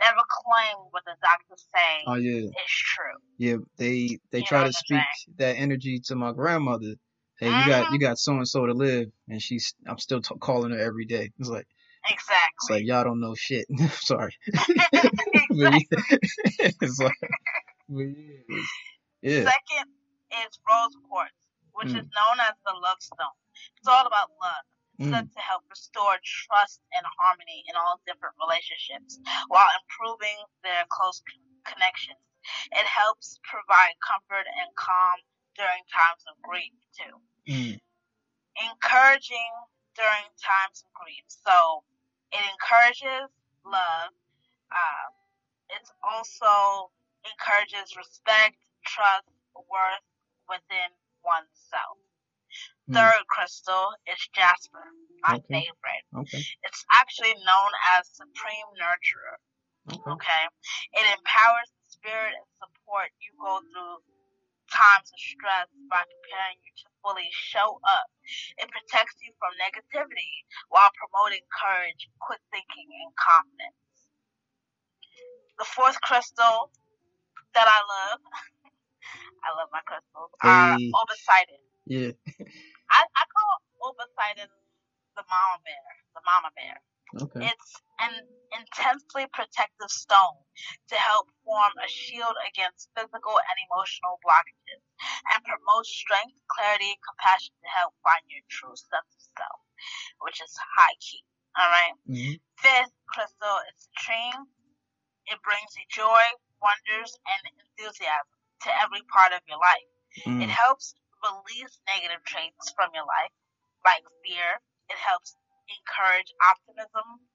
Never 0.00 0.22
claim 0.28 0.76
what 0.90 1.04
the 1.06 1.16
doctors 1.22 1.64
say 1.74 2.04
Oh 2.08 2.16
yeah. 2.16 2.48
is 2.64 2.72
true. 2.94 3.18
Yeah, 3.38 3.58
they 3.78 4.18
they 4.32 4.40
You 4.40 4.46
try 4.46 4.64
to 4.64 4.72
speak 4.72 5.00
that 5.38 5.58
energy 5.58 6.00
to 6.06 6.16
my 6.16 6.32
grandmother. 6.32 6.96
Hey, 7.38 7.50
you 7.50 7.66
got 7.66 7.90
you 7.90 8.00
got 8.00 8.18
so 8.18 8.34
and 8.34 8.48
so 8.48 8.66
to 8.66 8.74
live, 8.74 9.08
and 9.28 9.42
she's 9.42 9.74
I'm 9.88 9.98
still 9.98 10.22
t- 10.22 10.36
calling 10.40 10.72
her 10.72 10.78
every 10.78 11.06
day. 11.06 11.32
It's 11.38 11.50
like 11.50 11.68
exactly. 12.10 12.56
it's 12.58 12.70
like 12.70 12.86
y'all 12.86 13.04
don't 13.04 13.20
know 13.20 13.36
shit. 13.36 13.66
Sorry, 13.92 14.34
it's 16.82 17.00
like 17.00 17.14
yeah. 19.22 19.44
Second 19.46 19.88
is 20.46 20.60
rose 20.68 20.96
quartz, 21.08 21.32
which 21.74 21.92
Mm. 21.92 22.00
is 22.00 22.08
known 22.14 22.40
as 22.40 22.54
the 22.64 22.72
love 22.74 23.00
stone. 23.02 23.36
It's 23.78 23.88
all 23.88 24.06
about 24.06 24.30
love. 24.40 24.64
It's 24.94 25.08
Mm, 25.08 25.10
said 25.10 25.32
to 25.32 25.40
help 25.40 25.64
restore 25.70 26.18
trust 26.24 26.80
and 26.92 27.04
harmony 27.18 27.64
in 27.68 27.76
all 27.76 28.00
different 28.06 28.36
relationships 28.40 29.18
while 29.48 29.68
improving 29.82 30.38
their 30.62 30.84
close 30.88 31.20
con- 31.26 31.74
connections. 31.74 32.20
It 32.72 32.86
helps 32.86 33.38
provide 33.44 33.94
comfort 34.00 34.46
and 34.46 34.74
calm 34.76 35.20
during 35.56 35.82
times 35.90 36.24
of 36.28 36.40
grief, 36.42 36.72
too. 36.96 37.20
mm, 37.48 37.78
Encouraging 38.56 39.52
during 39.96 40.24
times 40.40 40.82
of 40.84 40.92
grief. 40.94 41.24
So 41.28 41.84
it 42.32 42.40
encourages 42.50 43.30
love. 43.64 44.12
Uh, 44.70 45.08
it 45.70 45.88
also 46.02 46.92
encourages 47.24 47.96
respect, 47.96 48.56
trust, 48.86 49.28
worth 49.54 50.04
within 50.48 50.90
oneself. 51.24 51.98
mm. 52.90 52.94
Third 52.94 53.26
crystal 53.28 53.94
is 54.06 54.20
jasper, 54.34 54.84
my 55.22 55.36
Okay. 55.36 55.66
favorite. 55.66 56.06
Okay. 56.14 56.42
It's 56.64 56.84
actually 57.00 57.34
known 57.46 57.72
as 57.96 58.08
supreme 58.10 58.70
nurturer. 58.80 59.38
Okay. 59.90 60.10
Okay, 60.12 60.44
it 60.94 61.06
empowers 61.18 61.70
the 61.74 61.84
spirit 61.90 62.34
and 62.34 62.46
support 62.58 63.10
you 63.20 63.32
go 63.40 63.60
through 63.72 63.98
times 64.70 65.10
of 65.12 65.20
stress 65.20 65.68
by 65.90 66.00
preparing 66.06 66.58
you 66.64 66.72
to 66.80 66.86
fully 67.02 67.28
show 67.32 67.80
up. 67.84 68.08
It 68.58 68.70
protects 68.70 69.18
you 69.20 69.32
from 69.38 69.52
negativity 69.60 70.46
while 70.68 70.90
promoting 70.96 71.44
courage, 71.52 72.08
quick 72.20 72.40
thinking, 72.50 72.88
and 73.04 73.12
confidence. 73.18 73.76
The 75.58 75.66
fourth 75.68 76.00
crystal 76.00 76.72
that 77.54 77.68
I 77.68 77.80
love, 77.84 78.20
I 79.44 79.50
love 79.56 79.68
my 79.72 79.80
crystals, 79.86 80.30
are 80.42 80.78
Hey. 80.78 80.92
obsidian. 80.94 81.62
Yeah. 81.86 82.12
I, 82.90 83.00
I 83.04 83.24
call 83.32 83.94
obsidian 83.98 84.48
the 85.16 85.24
mama 85.28 85.58
bear, 85.64 85.88
the 86.14 86.22
mama 86.26 86.50
bear. 86.56 86.78
Okay. 87.22 87.46
It's 87.52 87.72
an 88.00 88.14
intensely 88.56 89.26
protective 89.32 89.90
stone 89.90 90.40
to 90.88 90.96
help 90.96 91.28
form 91.44 91.72
a 91.84 91.88
shield 91.88 92.36
against 92.48 92.90
physical 92.96 93.36
and 93.36 93.56
emotional 93.68 94.18
blockages. 94.24 94.82
and 95.34 95.44
promote 95.44 95.86
strength, 95.86 96.36
clarity, 96.50 96.98
compassion 97.06 97.54
to 97.62 97.68
help 97.76 97.94
find 98.04 98.22
your 98.28 98.42
true 98.50 98.74
sense 98.76 99.10
of 99.16 99.22
self, 99.38 99.60
which 100.22 100.40
is 100.42 100.52
high 100.76 100.96
key. 101.00 101.24
All 101.58 101.68
right? 101.70 101.94
Mhm. 102.08 102.40
Fifth 102.58 102.94
crystal 103.08 103.58
is 103.72 103.88
citrine. 103.88 104.46
It 105.26 105.42
brings 105.42 105.76
you 105.76 105.84
joy, 105.90 106.24
wonders, 106.62 107.18
and 107.26 107.42
enthusiasm 107.60 108.31
to 108.64 108.70
every 108.80 109.02
part 109.12 109.32
of 109.32 109.42
your 109.46 109.58
life. 109.58 109.88
It 110.26 110.48
Mm. 110.48 110.50
helps 110.50 110.94
release 111.22 111.80
negative 111.86 112.22
traits 112.24 112.72
from 112.72 112.94
your 112.94 113.06
life, 113.06 113.32
like 113.84 114.04
fear. 114.24 114.60
It 114.88 114.98
helps 114.98 115.36
encourage 115.68 116.32
optimism, 116.40 117.28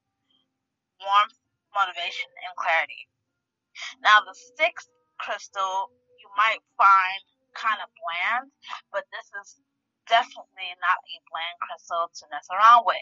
warmth, 0.99 1.39
motivation, 1.73 2.29
and 2.45 2.55
clarity. 2.55 3.09
Now, 4.01 4.21
the 4.21 4.33
sixth 4.57 4.89
crystal 5.17 5.91
you 6.19 6.29
might 6.35 6.61
find 6.77 7.23
kind 7.53 7.81
of 7.81 7.89
bland, 7.95 8.51
but 8.91 9.05
this 9.11 9.25
is 9.41 9.61
definitely 10.07 10.75
not 10.81 10.97
a 10.97 11.21
bland 11.29 11.57
crystal 11.61 12.09
to 12.13 12.27
mess 12.31 12.47
around 12.51 12.85
with. 12.85 12.97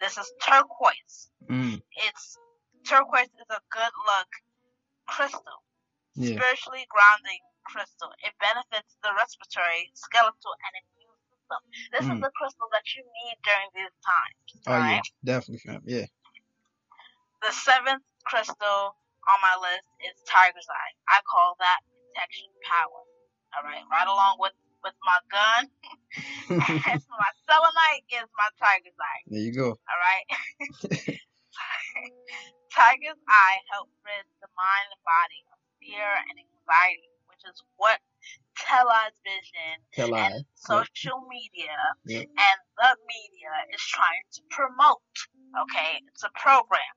This 0.00 0.16
is 0.18 0.32
turquoise. 0.42 1.30
Mm. 1.48 1.82
It's 1.92 2.38
turquoise 2.84 3.28
is 3.28 3.50
a 3.50 3.60
good 3.70 3.92
luck 4.06 4.28
crystal 5.06 5.64
Yeah. 6.14 6.36
spiritually 6.36 6.86
grounding 6.88 7.40
crystal. 7.64 8.12
It 8.24 8.32
benefits 8.40 8.96
the 9.02 9.10
respiratory, 9.16 9.90
skeletal, 9.94 10.52
and 10.64 10.72
immune 10.84 11.18
system. 11.28 11.60
This 11.92 12.04
is 12.06 12.16
Mm. 12.20 12.24
the 12.24 12.32
crystal 12.36 12.68
that 12.72 12.86
you 12.94 13.02
need 13.02 13.36
during 13.44 13.68
these 13.74 13.94
times. 14.04 14.38
Oh 14.66 14.72
all 14.74 14.80
yeah, 14.84 15.02
definitely, 15.24 15.60
fam. 15.64 15.82
Yeah. 15.84 16.06
The 17.42 17.52
seventh 17.52 18.04
crystal 18.24 18.96
on 19.28 19.38
my 19.42 19.56
list 19.60 19.88
is 20.00 20.16
tiger's 20.28 20.68
eye. 20.68 20.92
I 21.08 21.20
call 21.28 21.56
that 21.60 21.80
protection 22.12 22.48
power. 22.64 23.00
All 23.56 23.64
right, 23.64 23.84
right 23.90 24.08
along 24.08 24.36
with 24.40 24.54
with 24.82 24.94
my 25.04 25.18
gun. 25.32 25.62
my 26.48 27.30
selenite 27.48 28.04
is 28.12 28.28
my 28.36 28.48
tiger's 28.60 28.96
eye. 29.00 29.22
there 29.26 29.40
you 29.40 29.52
go. 29.54 29.68
All 29.72 30.00
right. 30.00 30.26
Tiger's 32.74 33.22
eye 33.30 33.58
helps 33.70 33.94
rid 34.02 34.26
the 34.42 34.50
mind 34.58 34.88
and 34.90 35.02
body 35.06 35.40
of 35.54 35.58
fear 35.78 36.10
and 36.26 36.34
anxiety, 36.42 37.06
is 37.50 37.62
what 37.76 38.00
television 38.56 39.76
Tell 39.94 40.14
I. 40.14 40.30
and 40.30 40.44
social 40.54 41.22
media 41.28 41.76
Yep. 42.06 42.26
and 42.28 42.58
the 42.78 42.92
media 43.08 43.52
is 43.74 43.82
trying 43.82 44.24
to 44.34 44.40
promote. 44.50 45.02
Okay, 45.62 46.00
it's 46.08 46.24
a 46.24 46.30
program. 46.38 46.94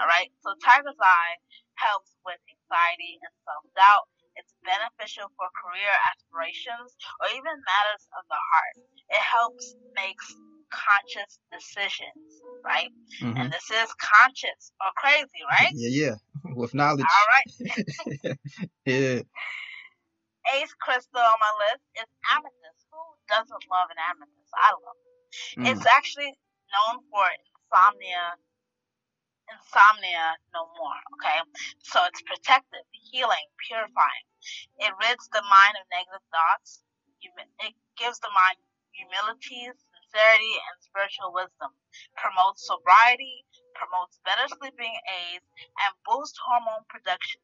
All 0.00 0.06
right, 0.06 0.30
so 0.42 0.54
Tiger's 0.64 0.98
Eye 1.00 1.36
helps 1.76 2.12
with 2.26 2.38
anxiety 2.50 3.18
and 3.22 3.34
self 3.46 3.64
doubt. 3.76 4.08
It's 4.36 4.54
beneficial 4.64 5.30
for 5.38 5.46
career 5.54 5.92
aspirations 6.10 6.96
or 7.22 7.28
even 7.30 7.54
matters 7.64 8.04
of 8.18 8.24
the 8.28 8.36
heart. 8.38 8.74
It 9.10 9.22
helps 9.22 9.76
makes 9.94 10.26
conscious 10.70 11.38
decisions, 11.52 12.42
right? 12.64 12.90
hmm 13.20 13.36
And 13.38 13.52
this 13.52 13.70
is 13.70 13.88
conscious 14.00 14.72
or 14.82 14.90
crazy, 14.96 15.42
right? 15.50 15.72
Yeah, 15.74 15.90
yeah. 15.90 16.14
With 16.56 16.74
knowledge. 16.74 17.06
All 17.06 17.28
right. 17.34 17.48
Yeah. 18.86 19.20
Eighth 20.52 20.76
crystal 20.80 21.20
on 21.24 21.38
my 21.40 21.52
list 21.70 21.84
is 21.96 22.10
amethyst. 22.28 22.84
Who 22.92 23.00
doesn't 23.28 23.64
love 23.72 23.88
an 23.88 24.00
amethyst? 24.00 24.52
I 24.52 24.70
love 24.76 25.00
it. 25.00 25.18
Mm. 25.60 25.64
It's 25.72 25.86
actually 25.96 26.34
known 26.72 27.04
for 27.08 27.24
insomnia. 27.24 28.36
Insomnia 29.48 30.36
no 30.52 30.68
more. 30.76 31.00
Okay, 31.16 31.40
so 31.84 32.04
it's 32.08 32.22
protective, 32.24 32.84
healing, 32.92 33.46
purifying. 33.68 34.26
It 34.80 34.92
rids 35.00 35.28
the 35.30 35.44
mind 35.46 35.76
of 35.78 35.86
negative 35.92 36.24
thoughts. 36.32 36.82
It 37.62 37.74
gives 37.96 38.18
the 38.20 38.32
mind 38.34 38.58
humility, 38.96 39.70
sincerity, 39.70 40.54
and 40.66 40.76
spiritual 40.82 41.32
wisdom. 41.36 41.72
Promotes 42.16 42.66
sobriety, 42.66 43.44
promotes 43.76 44.18
better 44.24 44.48
sleeping 44.48 44.94
aids, 45.08 45.46
and 45.84 45.92
boosts 46.08 46.38
hormone 46.40 46.84
production, 46.88 47.40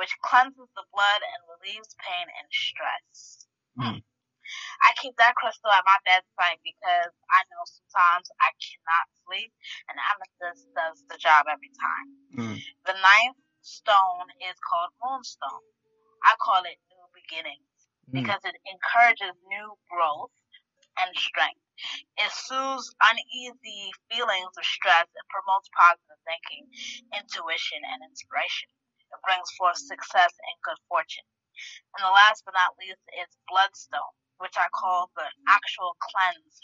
which 0.00 0.16
cleanses 0.24 0.72
the 0.72 0.86
blood 0.96 1.20
and 1.20 1.40
relieves 1.60 1.92
pain 2.00 2.26
and 2.40 2.48
stress. 2.48 3.44
Mm. 3.76 4.00
I 4.82 4.90
keep 4.96 5.14
that 5.20 5.36
crystal 5.36 5.70
at 5.70 5.84
my 5.84 5.98
bedside 6.08 6.58
because 6.64 7.12
I 7.30 7.44
know 7.52 7.62
sometimes 7.68 8.32
I 8.40 8.50
cannot 8.56 9.06
sleep, 9.28 9.52
and 9.92 10.00
amethyst 10.00 10.66
does 10.74 11.04
the 11.12 11.18
job 11.20 11.46
every 11.52 11.70
time. 11.76 12.08
Mm. 12.34 12.56
The 12.88 12.96
ninth 12.96 13.38
stone 13.60 14.32
is 14.40 14.56
called 14.64 14.96
moonstone. 15.04 15.68
I 16.24 16.34
call 16.40 16.64
it 16.64 16.80
new 16.90 17.06
beginnings 17.14 17.68
Mm. 18.10 18.14
because 18.24 18.42
it 18.44 18.56
encourages 18.66 19.36
new 19.46 19.78
growth 19.90 20.32
and 20.98 21.16
strength. 21.16 21.60
It 22.18 22.32
soothes 22.32 22.94
uneasy 23.04 23.92
feelings 24.10 24.56
of 24.58 24.64
stress 24.64 25.08
and 25.14 25.26
promotes 25.28 25.68
positive 25.76 26.18
thinking, 26.26 26.68
intuition, 27.14 27.80
and 27.84 28.02
inspiration. 28.04 28.68
It 29.12 29.20
brings 29.26 29.50
forth 29.58 29.78
success 29.78 30.32
and 30.32 30.56
good 30.64 30.80
fortune. 30.88 31.26
And 31.96 32.04
the 32.06 32.14
last 32.14 32.44
but 32.44 32.54
not 32.54 32.78
least 32.78 33.02
is 33.18 33.30
bloodstone, 33.48 34.14
which 34.38 34.56
I 34.56 34.68
call 34.72 35.10
the 35.16 35.26
actual 35.48 35.96
cleanse. 36.00 36.56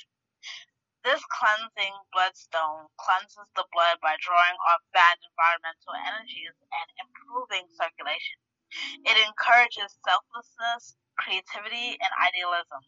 This 1.05 1.23
cleansing 1.31 1.95
bloodstone 2.13 2.91
cleanses 2.99 3.47
the 3.55 3.67
blood 3.73 3.99
by 4.03 4.17
drawing 4.19 4.59
off 4.71 4.83
bad 4.93 5.19
environmental 5.23 5.95
energies 5.95 6.57
and 6.73 6.89
improving 6.99 7.67
circulation. 7.79 8.39
It 9.07 9.17
encourages 9.27 9.97
selflessness, 10.03 10.97
creativity, 11.19 11.95
and 11.95 12.13
idealism. 12.19 12.83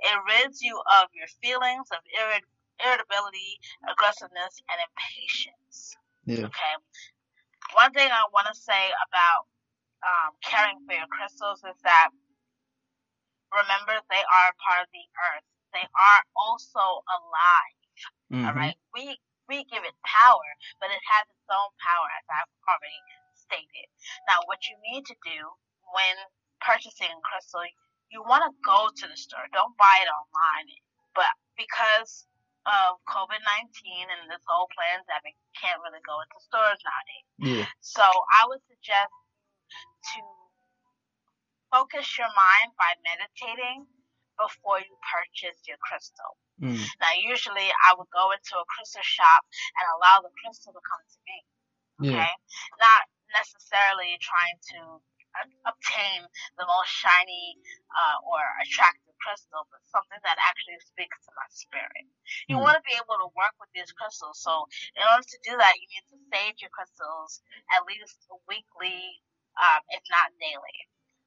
It 0.00 0.16
rids 0.26 0.62
you 0.62 0.78
of 1.02 1.08
your 1.12 1.26
feelings 1.42 1.88
of 1.90 1.98
irrit- 2.14 2.48
irritability, 2.78 3.58
aggressiveness, 3.90 4.62
and 4.70 4.78
impatience. 4.80 5.96
Yeah. 6.24 6.46
Okay. 6.46 6.74
One 7.72 7.92
thing 7.92 8.10
I 8.10 8.24
want 8.32 8.46
to 8.48 8.54
say 8.54 8.92
about 9.08 9.48
um, 10.04 10.36
caring 10.44 10.78
for 10.86 10.92
your 10.94 11.08
crystals 11.08 11.64
is 11.64 11.78
that 11.84 12.10
remember 13.52 13.96
they 14.10 14.22
are 14.24 14.52
part 14.60 14.84
of 14.84 14.88
the 14.92 15.06
earth. 15.32 15.46
They 15.72 15.86
are 15.86 16.22
also 16.36 17.02
alive. 17.08 17.78
Mhm. 18.32 18.46
All 18.48 18.54
right. 18.54 18.76
We 18.94 19.18
we 19.48 19.64
give 19.64 19.84
it 19.84 19.94
power, 20.04 20.48
but 20.80 20.90
it 20.90 21.02
has 21.04 21.24
its 21.28 21.48
own 21.50 21.70
power, 21.84 22.08
as 22.18 22.24
I've 22.32 22.52
already 22.68 23.00
stated. 23.34 23.88
Now, 24.26 24.40
what 24.46 24.66
you 24.68 24.76
need 24.80 25.04
to 25.06 25.16
do 25.24 25.52
when 25.92 26.16
purchasing 26.60 27.12
a 27.12 27.20
crystal, 27.20 27.62
you 28.08 28.22
want 28.24 28.40
to 28.48 28.52
go 28.64 28.88
to 28.88 29.04
the 29.08 29.16
store. 29.16 29.44
Don't 29.52 29.76
buy 29.76 30.00
it 30.00 30.08
online. 30.08 30.68
But 31.14 31.28
because 31.56 32.26
of 32.64 32.96
COVID 33.04 33.42
nineteen 33.44 34.08
and 34.08 34.30
this 34.32 34.40
whole 34.48 34.68
pandemic, 34.72 35.36
you 35.36 35.52
can't 35.52 35.80
really 35.84 36.00
go 36.04 36.16
into 36.24 36.38
stores 36.40 36.80
nowadays. 36.80 37.28
Yeah. 37.36 37.66
So 37.84 38.04
I 38.04 38.48
would 38.48 38.64
suggest 38.64 39.12
to 40.14 40.20
focus 41.68 42.06
your 42.16 42.30
mind 42.32 42.72
by 42.80 42.96
meditating 43.04 43.84
before 44.40 44.80
you 44.80 44.94
purchase 45.04 45.60
your 45.68 45.76
crystal. 45.84 46.38
Mm. 46.62 46.78
Now, 47.02 47.12
usually 47.18 47.68
I 47.84 47.92
would 47.98 48.08
go 48.14 48.32
into 48.32 48.54
a 48.56 48.66
crystal 48.70 49.04
shop 49.04 49.44
and 49.76 49.84
allow 49.98 50.22
the 50.22 50.32
crystal 50.40 50.72
to 50.72 50.80
come 50.80 51.02
to 51.04 51.20
me. 51.26 51.38
Yeah. 52.14 52.30
Not 52.80 53.02
necessarily 53.34 54.16
trying 54.22 54.58
to 54.72 54.78
uh, 55.34 55.50
obtain 55.68 56.24
the 56.56 56.64
most 56.64 56.88
shiny 56.88 57.58
uh, 57.90 58.16
or 58.22 58.40
attractive 58.62 59.03
crystal, 59.22 59.66
but 59.70 59.80
something 59.90 60.18
that 60.24 60.38
actually 60.40 60.78
speaks 60.80 61.18
to 61.26 61.30
my 61.36 61.46
spirit. 61.50 62.06
You 62.48 62.56
Mm. 62.58 62.62
want 62.64 62.76
to 62.78 62.84
be 62.86 62.96
able 62.96 63.18
to 63.20 63.28
work 63.36 63.54
with 63.60 63.70
these 63.74 63.92
crystals, 63.92 64.40
so 64.40 64.66
in 64.96 65.02
order 65.06 65.22
to 65.26 65.38
do 65.44 65.56
that, 65.58 65.76
you 65.78 65.86
need 65.88 66.06
to 66.10 66.18
sage 66.32 66.60
your 66.62 66.70
crystals 66.70 67.42
at 67.72 67.84
least 67.86 68.26
weekly, 68.48 69.22
um, 69.60 69.80
if 69.90 70.02
not 70.10 70.32
daily. 70.40 70.78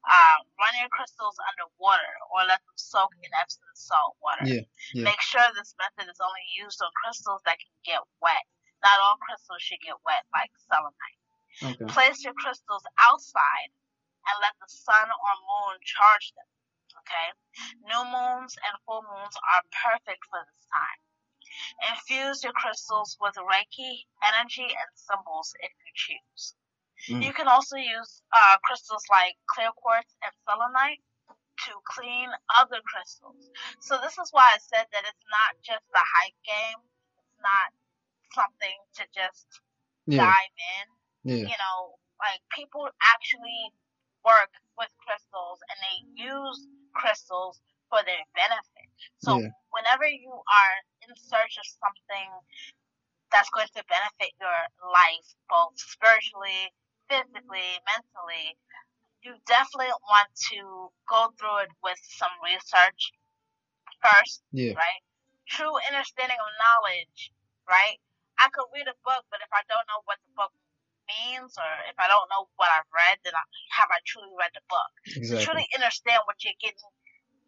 Um, 0.08 0.48
run 0.60 0.74
your 0.80 0.90
crystals 0.90 1.36
under 1.52 1.68
water 1.78 2.14
or 2.32 2.44
let 2.48 2.64
them 2.64 2.78
soak 2.78 3.12
in 3.22 3.32
Epsom 3.36 3.64
salt 3.76 4.16
water. 4.24 4.46
Yeah, 4.48 4.62
yeah. 4.94 5.04
Make 5.04 5.20
sure 5.22 5.44
this 5.54 5.76
method 5.78 6.10
is 6.10 6.20
only 6.24 6.46
used 6.56 6.82
on 6.82 6.92
crystals 7.04 7.42
that 7.46 7.60
can 7.60 7.76
get 7.84 8.02
wet. 8.22 8.46
Not 8.84 9.00
all 9.02 9.18
crystals 9.18 9.62
should 9.62 9.82
get 9.84 10.00
wet, 10.06 10.24
like 10.32 10.52
selenite. 10.72 11.20
Okay. 11.60 11.86
Place 11.92 12.24
your 12.24 12.34
crystals 12.36 12.84
outside 13.04 13.72
and 14.28 14.36
let 14.42 14.56
the 14.62 14.70
sun 14.70 15.08
or 15.12 15.34
moon 15.44 15.76
charge 15.84 16.32
them. 16.38 16.48
Okay? 17.04 17.28
New 17.86 18.04
moons 18.06 18.58
and 18.58 18.76
full 18.86 19.04
moons 19.04 19.36
are 19.54 19.64
perfect 19.84 20.24
for 20.30 20.40
this 20.46 20.66
time. 20.72 21.00
Infuse 21.92 22.44
your 22.44 22.54
crystals 22.54 23.18
with 23.20 23.36
Reiki 23.36 24.06
energy 24.24 24.68
and 24.68 24.90
symbols 24.96 25.54
if 25.60 25.72
you 25.72 25.92
choose. 25.96 26.56
Mm. 27.10 27.24
You 27.24 27.34
can 27.34 27.48
also 27.48 27.78
use 27.78 28.22
uh, 28.34 28.58
crystals 28.64 29.04
like 29.10 29.36
clear 29.50 29.72
quartz 29.76 30.16
and 30.24 30.34
selenite 30.46 31.02
to 31.66 31.72
clean 31.86 32.30
other 32.58 32.82
crystals. 32.86 33.50
So 33.82 33.98
this 34.02 34.18
is 34.18 34.30
why 34.32 34.54
I 34.54 34.58
said 34.60 34.86
that 34.92 35.06
it's 35.08 35.26
not 35.30 35.58
just 35.64 35.86
a 35.96 36.04
hype 36.04 36.38
game. 36.46 36.80
It's 37.20 37.40
not 37.42 37.74
something 38.34 38.78
to 38.96 39.04
just 39.14 39.48
Yeah. 40.06 40.26
dive 40.26 40.56
in 40.80 40.88
Yeah. 41.24 41.48
you 41.48 41.58
know, 41.60 42.00
like 42.20 42.42
people 42.52 42.88
actually 43.04 43.74
work 44.28 44.52
with 44.76 44.92
crystals 45.00 45.64
and 45.72 45.78
they 45.80 45.98
use 46.20 46.68
crystals 46.92 47.64
for 47.90 48.04
their 48.04 48.24
benefit. 48.36 48.88
So 49.24 49.40
Yeah. 49.40 49.50
whenever 49.72 50.06
you 50.06 50.32
are 50.32 50.76
in 51.08 51.16
search 51.16 51.56
of 51.58 51.66
something 51.80 52.30
that's 53.32 53.50
going 53.52 53.68
to 53.76 53.84
benefit 53.88 54.36
your 54.40 54.60
life, 54.92 55.28
both 55.50 55.80
spiritually, 55.80 56.74
physically, 57.10 57.80
mentally, 57.88 58.58
you 59.24 59.36
definitely 59.48 59.92
want 60.08 60.30
to 60.52 60.92
go 61.08 61.32
through 61.40 61.58
it 61.68 61.72
with 61.84 62.00
some 62.04 62.32
research 62.44 63.12
first, 64.04 64.44
Yeah. 64.52 64.74
right? 64.74 65.02
True 65.48 65.76
understanding 65.90 66.38
of 66.40 66.50
knowledge, 66.60 67.32
right? 67.68 68.00
I 68.38 68.50
could 68.50 68.68
read 68.74 68.88
a 68.88 68.96
book, 69.04 69.26
but 69.32 69.42
if 69.42 69.52
I 69.52 69.64
don't 69.68 69.88
know 69.88 70.02
what 70.06 70.20
the 70.28 70.32
book 70.36 70.54
means 71.08 71.56
or 71.56 71.72
if 71.90 71.98
I 71.98 72.08
don't 72.12 72.28
know 72.30 72.48
what 72.60 72.70
I've 72.72 72.90
read, 72.92 73.18
then 73.24 73.34
I, 73.36 73.44
have 73.80 73.90
I 73.92 74.00
truly 74.06 74.32
read 74.36 74.52
the 74.54 74.64
book? 74.68 74.92
Exactly. 75.16 75.46
truly 75.46 75.66
understand 75.76 76.22
what 76.28 76.40
you're 76.44 76.58
getting 76.60 76.92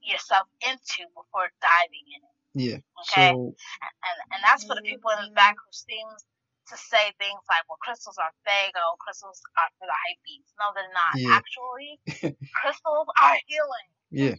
yourself 0.01 0.47
into 0.63 1.03
before 1.13 1.51
diving 1.59 2.07
in 2.09 2.21
it. 2.23 2.35
Yeah. 2.55 2.79
Okay? 3.05 3.29
So 3.35 3.53
and 3.53 4.17
and 4.33 4.41
that's 4.41 4.65
for 4.65 4.75
the 4.75 4.85
people 4.85 5.11
in 5.15 5.29
the 5.29 5.35
back 5.35 5.55
who 5.59 5.71
seems 5.71 6.25
to 6.69 6.77
say 6.77 7.13
things 7.17 7.41
like, 7.49 7.65
"Well, 7.69 7.81
crystals 7.81 8.17
are 8.17 8.33
fake," 8.45 8.73
or 8.75 8.81
oh, 8.93 8.97
"Crystals 8.99 9.41
are 9.57 9.69
for 9.77 9.85
the 9.85 9.93
hype 9.93 10.21
beats." 10.25 10.53
No, 10.57 10.73
they're 10.73 10.93
not. 10.93 11.13
Yeah. 11.17 11.37
Actually, 11.37 11.91
crystals 12.57 13.07
are 13.21 13.37
healing. 13.45 13.87
yeah. 14.09 14.35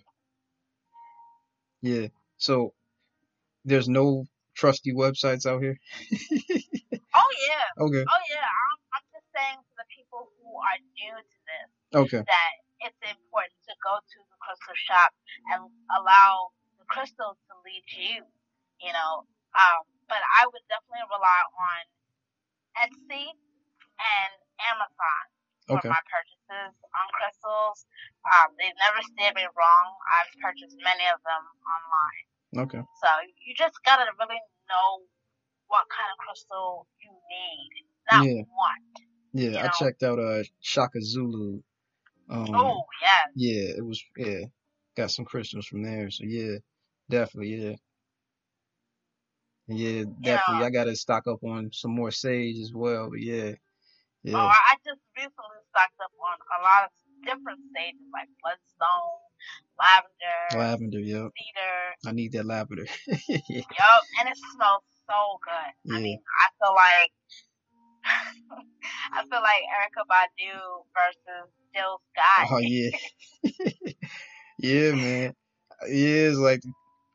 Yeah. 1.82 2.08
So 2.36 2.74
there's 3.64 3.88
no 3.88 4.26
trusty 4.54 4.92
websites 4.92 5.46
out 5.46 5.62
here. 5.62 5.78
Oh 7.10 7.32
yeah, 7.48 7.84
Okay. 7.84 8.04
oh 8.06 8.22
yeah. 8.30 8.46
I'm, 8.46 8.78
I'm 8.94 9.02
saying 9.40 9.60
to 9.64 9.74
the 9.80 9.88
people 9.88 10.28
who 10.36 10.50
are 10.60 10.78
new 11.00 11.16
to 11.16 11.38
this 11.48 11.70
Okay. 11.96 12.20
that 12.28 12.52
it's 12.84 13.00
important 13.08 13.56
to 13.64 13.74
go 13.80 13.96
to 13.96 14.18
the 14.28 14.36
crystal 14.44 14.76
shop 14.76 15.16
and 15.52 15.64
allow 15.96 16.52
the 16.76 16.84
crystals 16.92 17.40
to 17.48 17.52
lead 17.64 17.84
you. 17.96 18.20
You 18.80 18.92
know, 18.92 19.24
um, 19.56 19.80
but 20.08 20.20
I 20.40 20.44
would 20.48 20.64
definitely 20.68 21.04
rely 21.08 21.40
on 21.56 21.80
Etsy 22.84 23.26
and 24.00 24.32
Amazon. 24.72 25.24
for 25.68 25.78
Okay. 25.78 25.88
my 25.88 26.02
purchases 26.10 26.74
on 26.82 27.06
crystals. 27.14 27.86
Um, 28.26 28.56
they've 28.58 28.74
never 28.82 28.98
steered 29.14 29.36
me 29.38 29.46
wrong. 29.54 29.88
I've 30.18 30.32
purchased 30.42 30.74
many 30.82 31.06
of 31.06 31.22
them 31.22 31.44
online. 31.62 32.26
Okay. 32.66 32.82
So 32.98 33.08
you 33.38 33.54
just 33.54 33.78
gotta 33.84 34.10
really 34.18 34.40
know 34.68 35.06
what 35.68 35.86
kind 35.94 36.10
of 36.10 36.18
crystal 36.18 36.88
you 36.98 37.12
need, 37.30 37.70
not 38.10 38.26
Yeah. 38.26 38.42
want. 38.50 39.09
Yeah. 39.32 39.50
You 39.50 39.58
I 39.58 39.62
know. 39.64 39.70
checked 39.78 40.02
out 40.02 40.18
uh 40.18 40.42
Shaka 40.60 41.00
Zulu. 41.02 41.60
Um. 42.28 42.54
oh 42.54 42.84
yeah, 43.02 43.20
Yeah. 43.34 43.74
It 43.78 43.84
was. 43.84 44.02
Yeah. 44.16 44.44
Got 44.96 45.10
some 45.10 45.24
crystals 45.24 45.66
from 45.66 45.82
there. 45.82 46.10
So 46.10 46.24
yeah. 46.24 46.56
Definitely. 47.08 47.54
Yeah. 47.54 47.76
Yeah. 49.68 50.04
Definitely. 50.20 50.66
I 50.66 50.70
gotta 50.70 50.96
stock 50.96 51.26
up 51.26 51.42
on 51.44 51.70
some 51.72 51.92
more 51.92 52.10
sage 52.10 52.58
as 52.58 52.72
well. 52.74 53.10
But 53.10 53.20
yeah. 53.20 53.52
Oh, 53.52 54.30
Yeah. 54.30 54.36
I 54.36 54.58
I 54.72 54.74
just 54.84 55.00
recently 55.16 55.60
stocked 55.70 56.00
up 56.02 56.10
on 56.18 56.38
a 56.60 56.62
lot 56.62 56.84
of 56.84 56.90
different 57.24 57.60
stages 57.70 58.00
like 58.12 58.28
bloodstone, 58.42 59.20
lavender, 59.78 60.40
Lavender. 60.58 61.00
Yep. 61.00 61.30
cedar. 61.36 62.08
I 62.08 62.12
need 62.12 62.32
that 62.32 62.46
lavender. 62.46 62.86
Yup, 63.06 64.02
and 64.20 64.28
it 64.28 64.38
smells 64.54 64.82
so 65.06 65.38
good. 65.44 65.72
Yeah. 65.84 65.96
I 65.96 66.00
mean, 66.00 66.18
I 66.18 66.46
feel 66.58 66.74
like 66.74 67.12
I 69.12 69.22
feel 69.22 69.40
like 69.42 69.62
Erykah 69.76 70.06
Badu 70.08 70.84
versus 70.94 71.50
Jill 71.74 72.00
Scott. 72.12 72.48
Oh 72.50 72.58
yeah, 72.58 72.90
yeah, 74.58 74.92
man. 74.92 75.34
Yeah, 75.88 76.28
it's 76.28 76.38
like 76.38 76.62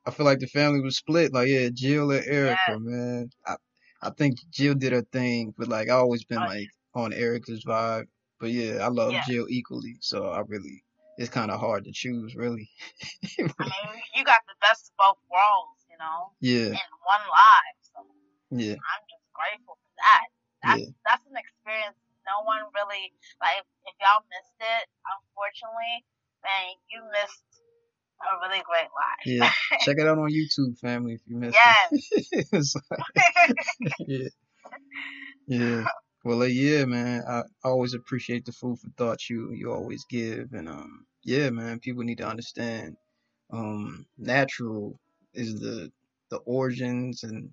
I 0.06 0.12
feel 0.12 0.26
like 0.26 0.40
the 0.40 0.48
family 0.48 0.82
was 0.82 0.98
split. 0.98 1.34
Like 1.34 1.48
yeah, 1.48 1.70
Jill 1.74 2.12
and 2.12 2.26
Erykah, 2.26 2.80
man. 2.80 3.30
I 3.46 3.56
I 4.02 4.10
think 4.12 4.38
Jill 4.52 4.76
did 4.76 4.94
her 4.94 5.06
thing, 5.12 5.54
but 5.58 5.68
like 5.68 5.90
I 5.90 5.94
always 5.94 6.24
been 6.24 6.40
Oh, 6.40 6.46
like 6.46 6.70
on 6.94 7.12
Erykah's 7.12 7.66
vibe. 7.66 8.06
But 8.40 8.52
yeah, 8.52 8.86
I 8.86 8.88
love 8.90 9.14
Yeah. 9.14 9.24
Jill 9.28 9.48
equally, 9.50 9.98
so 10.02 10.28
I 10.30 10.42
really 10.48 10.84
it's 11.18 11.30
kind 11.30 11.50
of 11.50 11.60
hard 11.60 11.86
to 11.86 11.92
choose, 11.94 12.36
really. 12.36 12.70
I 13.40 13.44
mean, 13.44 14.04
you 14.16 14.24
got 14.26 14.44
the 14.48 14.56
best 14.62 14.92
of 14.92 14.98
both 14.98 15.18
worlds, 15.32 15.86
you 15.90 15.98
know, 15.98 16.34
yeah, 16.42 16.76
in 16.76 16.90
one 17.08 17.26
life. 17.32 17.80
So 17.82 18.06
yeah, 18.52 18.76
I'm 18.76 19.04
just 19.08 19.24
grateful 19.34 19.78
for 19.80 19.92
that. 19.98 20.28
That's 20.66 20.82
Yeah. 20.82 20.92
that's 21.06 21.26
an 21.30 21.38
experience 21.38 21.98
no 22.26 22.44
one 22.46 22.62
really 22.74 23.14
like. 23.42 23.62
If 23.86 23.96
y'all 24.02 24.26
missed 24.34 24.58
it, 24.60 24.86
unfortunately, 25.06 26.04
man, 26.44 26.74
you 26.90 27.02
missed 27.14 27.44
a 28.22 28.40
really 28.42 28.64
great 28.66 28.90
life. 28.90 29.24
yeah. 29.26 29.52
Check 29.86 29.98
it 30.00 30.08
out 30.08 30.18
on 30.18 30.30
YouTube, 30.32 30.78
family, 30.80 31.14
if 31.14 31.22
you 31.28 31.38
missed 31.38 31.58
Yes. 31.58 31.90
it. 32.32 32.48
Like- 32.92 33.56
yeah, 34.08 34.28
yeah. 35.48 35.84
Well, 36.24 36.42
uh, 36.42 36.46
yeah, 36.46 36.86
man. 36.86 37.24
I 37.30 37.44
always 37.64 37.94
appreciate 37.94 38.46
the 38.46 38.52
food 38.52 38.80
for 38.80 38.90
thought 38.98 39.30
you 39.30 39.52
you 39.54 39.72
always 39.72 40.04
give, 40.10 40.54
and 40.54 40.68
um, 40.68 41.06
yeah, 41.24 41.50
man. 41.52 41.80
People 41.80 42.04
need 42.04 42.18
to 42.18 42.28
understand, 42.28 42.98
um, 43.52 44.06
natural 44.18 45.00
is 45.34 45.56
the 45.60 45.92
the 46.32 46.38
origins 46.38 47.24
and 47.24 47.52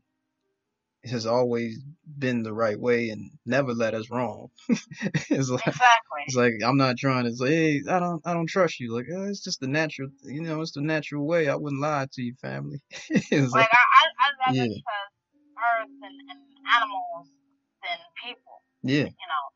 has 1.05 1.27
always 1.27 1.79
been 2.19 2.43
the 2.43 2.53
right 2.55 2.79
way 2.79 3.11
and 3.11 3.31
never 3.47 3.75
led 3.75 3.95
us 3.95 4.11
wrong. 4.11 4.49
it's 5.31 5.51
like 5.51 5.63
exactly. 5.67 6.23
it's 6.27 6.37
like 6.37 6.55
I'm 6.65 6.77
not 6.77 6.97
trying 6.99 7.25
to 7.25 7.35
say, 7.35 7.49
hey, 7.49 7.83
I 7.91 7.99
don't 8.01 8.23
I 8.27 8.35
don't 8.35 8.49
trust 8.49 8.81
you. 8.81 8.95
Like, 8.95 9.07
uh, 9.13 9.25
it's 9.25 9.43
just 9.43 9.61
the 9.61 9.69
natural, 9.69 10.09
you 10.25 10.43
know, 10.43 10.61
it's 10.61 10.73
the 10.73 10.83
natural 10.83 11.27
way. 11.27 11.49
I 11.49 11.57
wouldn't 11.57 11.83
lie 11.83 12.07
to 12.13 12.23
you, 12.23 12.35
family. 12.41 12.81
it's 13.11 13.55
Like 13.55 13.63
like, 13.63 13.71
I, 13.73 13.77
I, 13.77 14.05
I'd 14.27 14.39
rather 14.41 14.69
Yeah. 14.69 14.79
trust 14.83 15.17
Earth 15.59 15.97
and, 16.03 16.19
and 16.31 16.41
animals 16.75 17.29
than 17.83 17.99
people. 18.25 18.63
yeah, 18.83 19.05
you 19.07 19.29
know, 19.29 19.47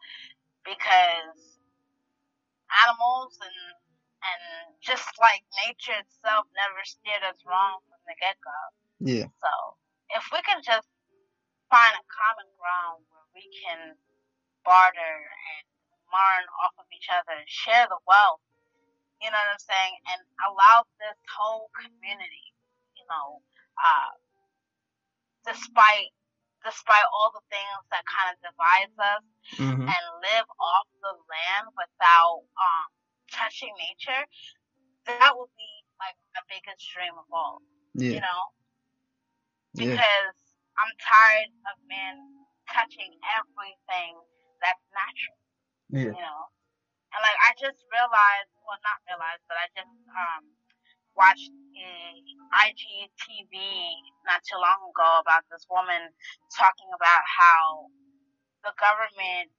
because 0.64 1.58
animals 2.86 3.38
and 3.42 3.58
and 4.22 4.42
just 4.82 5.06
like 5.20 5.42
nature 5.66 5.94
itself 6.02 6.46
never 6.58 6.82
steered 6.84 7.22
us 7.26 7.38
wrong 7.46 7.78
from 7.86 8.00
the 8.06 8.14
get 8.18 8.36
go. 8.42 8.58
yeah, 9.00 9.26
So 9.42 9.50
if 10.16 10.24
we 10.32 10.40
can 10.42 10.62
just 10.64 10.88
find 11.76 11.92
a 12.00 12.04
common 12.08 12.48
ground 12.56 13.04
where 13.12 13.28
we 13.36 13.44
can 13.52 14.00
barter 14.64 15.16
and 15.28 15.64
learn 16.08 16.44
off 16.64 16.72
of 16.80 16.88
each 16.96 17.08
other 17.12 17.36
and 17.36 17.48
share 17.48 17.84
the 17.92 18.00
wealth, 18.08 18.40
you 19.20 19.28
know 19.28 19.36
what 19.40 19.52
I'm 19.56 19.60
saying, 19.60 19.94
and 20.08 20.20
allow 20.48 20.88
this 21.00 21.18
whole 21.28 21.68
community, 21.76 22.48
you 22.96 23.04
know, 23.12 23.44
uh, 23.76 24.12
despite 25.46 26.12
despite 26.64 27.06
all 27.14 27.30
the 27.32 27.44
things 27.52 27.82
that 27.94 28.02
kind 28.10 28.34
of 28.34 28.38
divides 28.42 28.96
us 28.98 29.24
hmm 29.56 29.86
and 29.86 30.04
live 30.24 30.48
off 30.60 30.88
the 31.02 31.14
land 31.28 31.66
without 31.76 32.42
um 32.58 32.88
touching 33.32 33.72
nature, 33.78 34.24
that 35.06 35.32
would 35.36 35.52
be 35.56 35.72
like 36.00 36.16
my 36.34 36.42
biggest 36.50 36.82
dream 36.92 37.14
of 37.18 37.28
all. 37.32 37.62
yeah, 37.94 38.12
You 38.16 38.22
know, 38.22 38.42
yeah, 39.74 39.94
because 39.94 40.36
I'm 40.78 40.92
tired 41.00 41.52
of 41.72 41.76
men 41.88 42.46
touching 42.68 43.16
everything 43.36 44.12
that's 44.60 44.84
natural. 44.92 45.38
yeah, 45.90 46.12
You 46.16 46.22
know, 46.22 46.42
and 47.14 47.20
like 47.24 47.38
I 47.40 47.52
just 47.56 47.80
realized, 47.92 48.52
well, 48.64 48.80
not 48.84 49.00
realized, 49.08 49.44
but 49.48 49.56
I 49.60 49.66
just 49.72 49.92
um 50.12 50.44
watched 51.16 51.50
a 51.50 51.90
IGTV 52.52 53.54
not 54.28 54.44
too 54.44 54.60
long 54.60 54.80
ago 54.92 55.20
about 55.24 55.44
this 55.50 55.64
woman 55.70 56.12
talking 56.52 56.90
about 56.92 57.22
how 57.24 57.88
the 58.64 58.72
government 58.76 59.52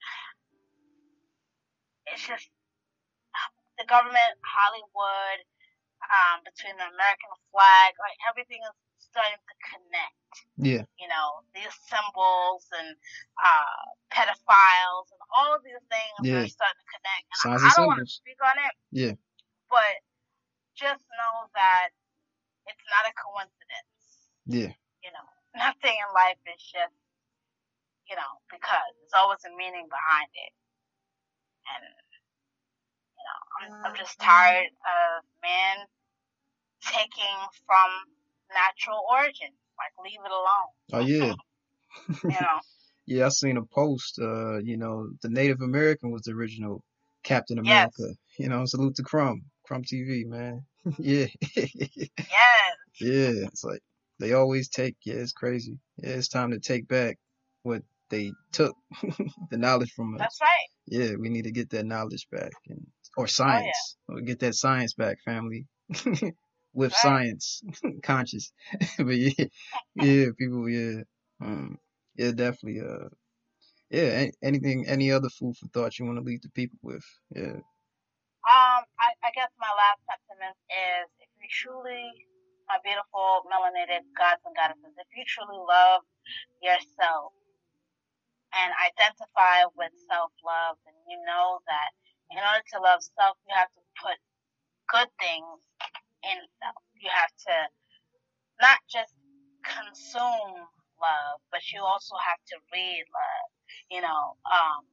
it's 2.08 2.24
just 2.28 2.50
the 3.78 3.86
government, 3.86 4.38
Hollywood, 4.42 5.40
um, 6.10 6.42
between 6.46 6.78
the 6.78 6.88
American 6.90 7.34
flag, 7.54 7.94
like 8.02 8.18
everything 8.30 8.62
is 8.66 8.78
starting 9.00 9.40
to 9.40 9.56
connect. 9.64 10.34
yeah, 10.58 10.84
You 11.00 11.08
know, 11.10 11.46
these 11.54 11.74
symbols 11.90 12.66
and 12.74 12.98
uh, 13.38 13.84
pedophiles 14.14 15.10
and 15.14 15.22
all 15.34 15.54
of 15.56 15.62
these 15.64 15.82
things 15.90 16.22
Yeah. 16.24 16.46
are 16.46 16.50
starting 16.50 16.82
to 16.82 16.90
connect. 16.98 17.26
And 17.30 17.40
Signs 17.42 17.64
I, 17.64 17.70
I 17.70 17.72
don't 17.78 17.88
want 17.90 18.02
to 18.02 18.10
speak 18.10 18.40
on 18.42 18.58
it, 18.58 18.74
yeah, 18.92 19.14
but 19.70 19.96
just 20.78 21.02
know 21.18 21.36
that 21.56 21.90
it's 22.68 22.86
not 22.92 23.10
a 23.10 23.14
coincidence. 23.18 24.02
yeah, 24.46 24.74
You 25.04 25.12
know, 25.14 25.28
nothing 25.62 25.96
in 25.96 26.10
life 26.14 26.40
is 26.50 26.62
just, 26.62 26.98
you 28.10 28.16
know, 28.16 28.34
because 28.52 28.92
there's 29.02 29.18
always 29.18 29.44
a 29.46 29.54
meaning 29.56 29.88
behind 29.90 30.32
it. 30.34 30.54
And, 31.70 31.86
you 33.18 33.24
know, 33.26 33.40
I'm, 33.60 33.72
I'm 33.92 33.96
just 33.98 34.20
tired 34.20 34.72
of 34.72 35.24
men 35.44 35.88
taking 36.84 37.40
from 37.66 37.90
natural 38.54 39.02
origin. 39.12 39.50
Like, 39.78 39.94
leave 40.04 40.20
it 40.26 40.32
alone. 40.32 40.72
oh 40.94 41.06
yeah, 41.08 41.34
You 42.24 42.42
know, 42.42 42.60
yeah. 43.06 43.26
I 43.28 43.30
seen 43.30 43.58
a 43.58 43.64
post. 43.64 44.20
Uh, 44.22 44.58
you 44.60 44.78
know, 44.78 45.10
the 45.22 45.30
Native 45.30 45.62
American 45.62 46.12
was 46.12 46.24
the 46.24 46.32
original 46.32 46.84
Captain 47.24 47.58
Yes. 47.58 47.66
America. 48.00 48.16
You 48.40 48.50
know, 48.50 48.66
salute 48.66 48.96
to 48.96 49.04
Crumb, 49.04 49.44
Crumb 49.66 49.84
TV, 49.84 50.26
man. 50.26 50.66
yeah, 51.00 51.26
Yes. 51.56 52.76
yeah. 53.00 53.46
It's 53.48 53.64
like 53.64 53.82
they 54.20 54.34
always 54.34 54.70
take. 54.70 54.96
Yeah, 55.06 55.16
it's 55.16 55.32
crazy. 55.34 55.78
Yeah, 55.98 56.12
it's 56.12 56.28
time 56.28 56.52
to 56.52 56.60
take 56.60 56.88
back 56.88 57.18
what 57.64 57.84
they 58.10 58.32
took, 58.52 58.76
the 59.52 59.58
knowledge 59.58 59.92
from 59.96 60.16
us. 60.16 60.20
That's 60.22 60.42
right. 60.42 60.70
Yeah, 60.88 61.16
we 61.20 61.30
need 61.30 61.44
to 61.44 61.52
get 61.52 61.70
that 61.72 61.86
knowledge 61.86 62.28
back, 62.32 62.52
and 62.70 62.80
or 63.18 63.24
Oh, 63.24 63.28
yeah. 63.28 63.28
science, 63.28 63.98
or 64.08 64.22
get 64.22 64.40
that 64.40 64.56
science 64.56 64.94
back, 64.94 65.18
family. 65.26 65.66
With 66.78 66.94
Right. 66.94 67.02
science, 67.02 67.64
conscious. 68.04 68.54
but 69.00 69.18
yeah, 69.18 69.46
yeah, 69.96 70.28
people, 70.40 70.70
yeah, 70.70 71.04
um, 71.42 71.80
yeah, 72.16 72.32
definitely. 72.32 72.82
Uh, 72.82 73.10
yeah. 73.92 74.28
Anything, 74.44 74.88
any 74.88 75.12
other 75.12 75.30
food 75.30 75.58
for 75.58 75.68
thought 75.70 76.00
you 76.00 76.06
want 76.06 76.20
to 76.20 76.24
leave 76.24 76.42
the 76.44 76.50
people 76.52 76.80
with? 76.84 77.06
Yeah. 77.36 77.60
Um, 78.48 78.84
I, 78.98 79.14
I 79.22 79.32
guess 79.38 79.54
my 79.62 79.70
last 79.70 80.02
sentiment 80.10 80.58
is 80.72 81.08
if 81.22 81.30
you 81.38 81.48
truly, 81.52 82.10
my 82.68 82.82
beautiful 82.84 83.46
melanated 83.48 84.08
gods 84.18 84.42
and 84.50 84.58
goddesses, 84.58 84.98
if 84.98 85.10
you 85.14 85.24
truly 85.30 85.62
love 85.62 86.02
yourself 86.64 87.34
and 88.56 88.72
identify 88.82 89.68
with 89.76 89.94
self 90.10 90.32
love, 90.46 90.78
then 90.86 90.96
you 91.10 91.20
know 91.28 91.62
that 91.68 91.92
in 92.32 92.40
order 92.42 92.64
to 92.74 92.78
love 92.82 93.02
self, 93.16 93.38
you 93.48 93.54
have 93.56 93.72
to 93.76 93.84
put 94.02 94.18
good 94.92 95.10
things 95.20 95.60
in. 96.24 96.40
You 97.02 97.10
have 97.14 97.34
to 97.48 97.56
not 98.62 98.80
just 98.90 99.14
consume 99.64 100.68
love, 101.02 101.38
but 101.52 101.62
you 101.74 101.82
also 101.84 102.16
have 102.22 102.40
to 102.54 102.58
read 102.74 103.06
love. 103.12 103.50
You 103.92 104.02
know, 104.02 104.38
um, 104.48 104.86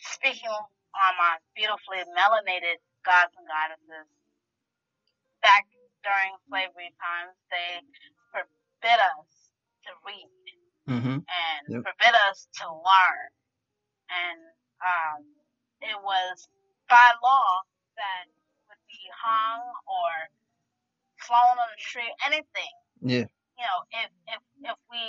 speaking 0.00 0.50
on 0.50 1.12
my 1.18 1.38
beautifully 1.56 2.04
melanated 2.16 2.80
gods 3.04 3.34
and 3.38 3.46
goddesses, 3.48 4.08
back 5.42 5.66
during 6.04 6.34
slavery 6.48 6.92
times, 7.00 7.36
they 7.50 7.80
forbid 8.32 9.00
us 9.18 9.30
to 9.86 9.90
read 10.06 10.30
Mm-hmm. 10.88 11.18
and 11.28 11.62
Yep. 11.68 11.82
forbid 11.84 12.14
us 12.30 12.48
to 12.60 12.66
learn. 12.68 13.28
And 14.10 14.40
um, 14.82 15.20
it 15.82 15.96
was 16.02 16.48
by 16.88 17.12
law 17.22 17.62
that 17.96 18.26
hung 19.14 19.62
or 19.88 20.10
flown 21.24 21.56
on 21.56 21.68
a 21.70 21.80
tree, 21.80 22.10
anything. 22.26 22.74
Yeah. 23.00 23.26
You 23.56 23.64
know, 23.64 23.78
if 24.04 24.10
if 24.36 24.42
if 24.72 24.78
we 24.90 25.04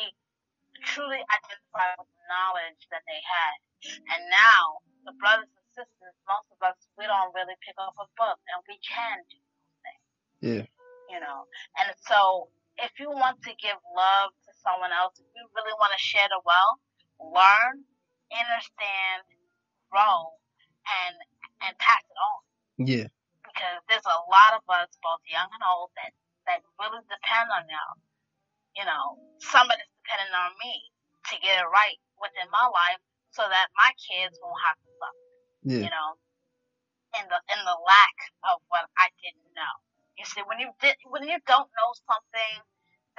truly 0.84 1.22
identify 1.22 1.96
with 2.00 2.10
the 2.10 2.24
knowledge 2.28 2.82
that 2.92 3.04
they 3.08 3.22
had, 3.24 3.56
and 4.16 4.22
now 4.32 4.84
the 5.08 5.16
brothers 5.20 5.50
and 5.52 5.68
sisters, 5.72 6.16
most 6.28 6.48
of 6.52 6.60
us, 6.64 6.78
we 6.98 7.08
don't 7.08 7.32
really 7.34 7.56
pick 7.64 7.76
up 7.80 7.96
a 8.00 8.08
book, 8.20 8.40
and 8.52 8.60
we 8.68 8.76
can 8.84 9.24
do 9.32 9.40
things 9.84 10.06
Yeah. 10.42 10.66
you 11.10 11.20
know. 11.20 11.48
And 11.80 11.92
so, 12.08 12.50
if 12.78 12.92
you 13.00 13.10
want 13.12 13.42
to 13.44 13.54
give 13.62 13.78
love 13.96 14.32
to 14.48 14.52
someone 14.64 14.92
else, 14.92 15.16
if 15.20 15.28
you 15.36 15.44
really 15.56 15.76
want 15.80 15.94
to 15.96 16.02
share 16.02 16.28
the 16.28 16.42
wealth, 16.44 16.80
learn, 17.20 17.86
understand, 18.32 19.24
grow, 19.92 20.36
and 21.06 21.16
and 21.62 21.78
pass 21.78 22.04
it 22.04 22.18
on. 22.20 22.40
Yeah. 22.88 23.08
Because 23.62 23.86
there's 23.86 24.10
a 24.10 24.26
lot 24.26 24.58
of 24.58 24.66
us, 24.74 24.90
both 25.06 25.22
young 25.30 25.46
and 25.54 25.62
old, 25.62 25.94
that 26.02 26.10
that 26.50 26.66
really 26.82 27.06
depend 27.06 27.54
on 27.54 27.70
y'all. 27.70 28.02
You 28.74 28.90
know, 28.90 29.22
somebody's 29.38 29.86
depending 30.02 30.34
on 30.34 30.58
me 30.58 30.90
to 31.30 31.38
get 31.46 31.62
it 31.62 31.70
right 31.70 32.02
within 32.18 32.50
my 32.50 32.66
life, 32.66 32.98
so 33.30 33.46
that 33.46 33.70
my 33.78 33.94
kids 34.02 34.42
won't 34.42 34.58
have 34.66 34.82
to 34.82 34.90
suffer 34.98 35.26
Yeah. 35.62 35.86
you 35.86 35.92
know, 35.94 36.10
in 37.22 37.26
the 37.30 37.38
in 37.54 37.62
the 37.62 37.78
lack 37.86 38.18
of 38.50 38.66
what 38.74 38.90
I 38.98 39.14
didn't 39.22 39.54
know. 39.54 39.76
You 40.18 40.26
see, 40.26 40.42
when 40.50 40.58
you 40.58 40.74
did 40.82 40.98
when 41.06 41.30
you 41.30 41.38
don't 41.46 41.70
know 41.70 41.90
something 42.10 42.66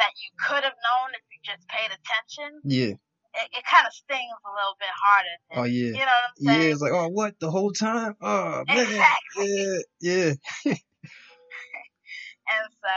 that 0.02 0.10
you 0.18 0.34
could 0.42 0.66
have 0.66 0.74
known 0.74 1.14
if 1.14 1.22
you 1.30 1.38
just 1.46 1.62
paid 1.70 1.94
attention, 1.94 2.66
Yeah. 2.66 2.98
It, 3.34 3.48
it 3.58 3.64
kind 3.64 3.86
of 3.86 3.92
stings 3.92 4.36
a 4.44 4.50
little 4.52 4.76
bit 4.78 4.92
harder. 4.92 5.34
than- 5.50 5.58
Oh 5.60 5.64
yeah. 5.64 5.92
You 5.96 6.04
know 6.04 6.16
what 6.18 6.28
I'm 6.30 6.36
saying? 6.44 6.62
Yeah. 6.62 6.72
It's 6.72 6.82
like, 6.82 6.92
oh, 6.92 7.08
what 7.08 7.38
the 7.40 7.50
whole 7.50 7.72
time? 7.72 8.14
Oh 8.20 8.64
man. 8.66 8.78
Exactly. 8.86 9.82
Yeah. 10.00 10.32
Yeah. 10.66 10.74
And 12.52 12.66
so, 12.68 12.94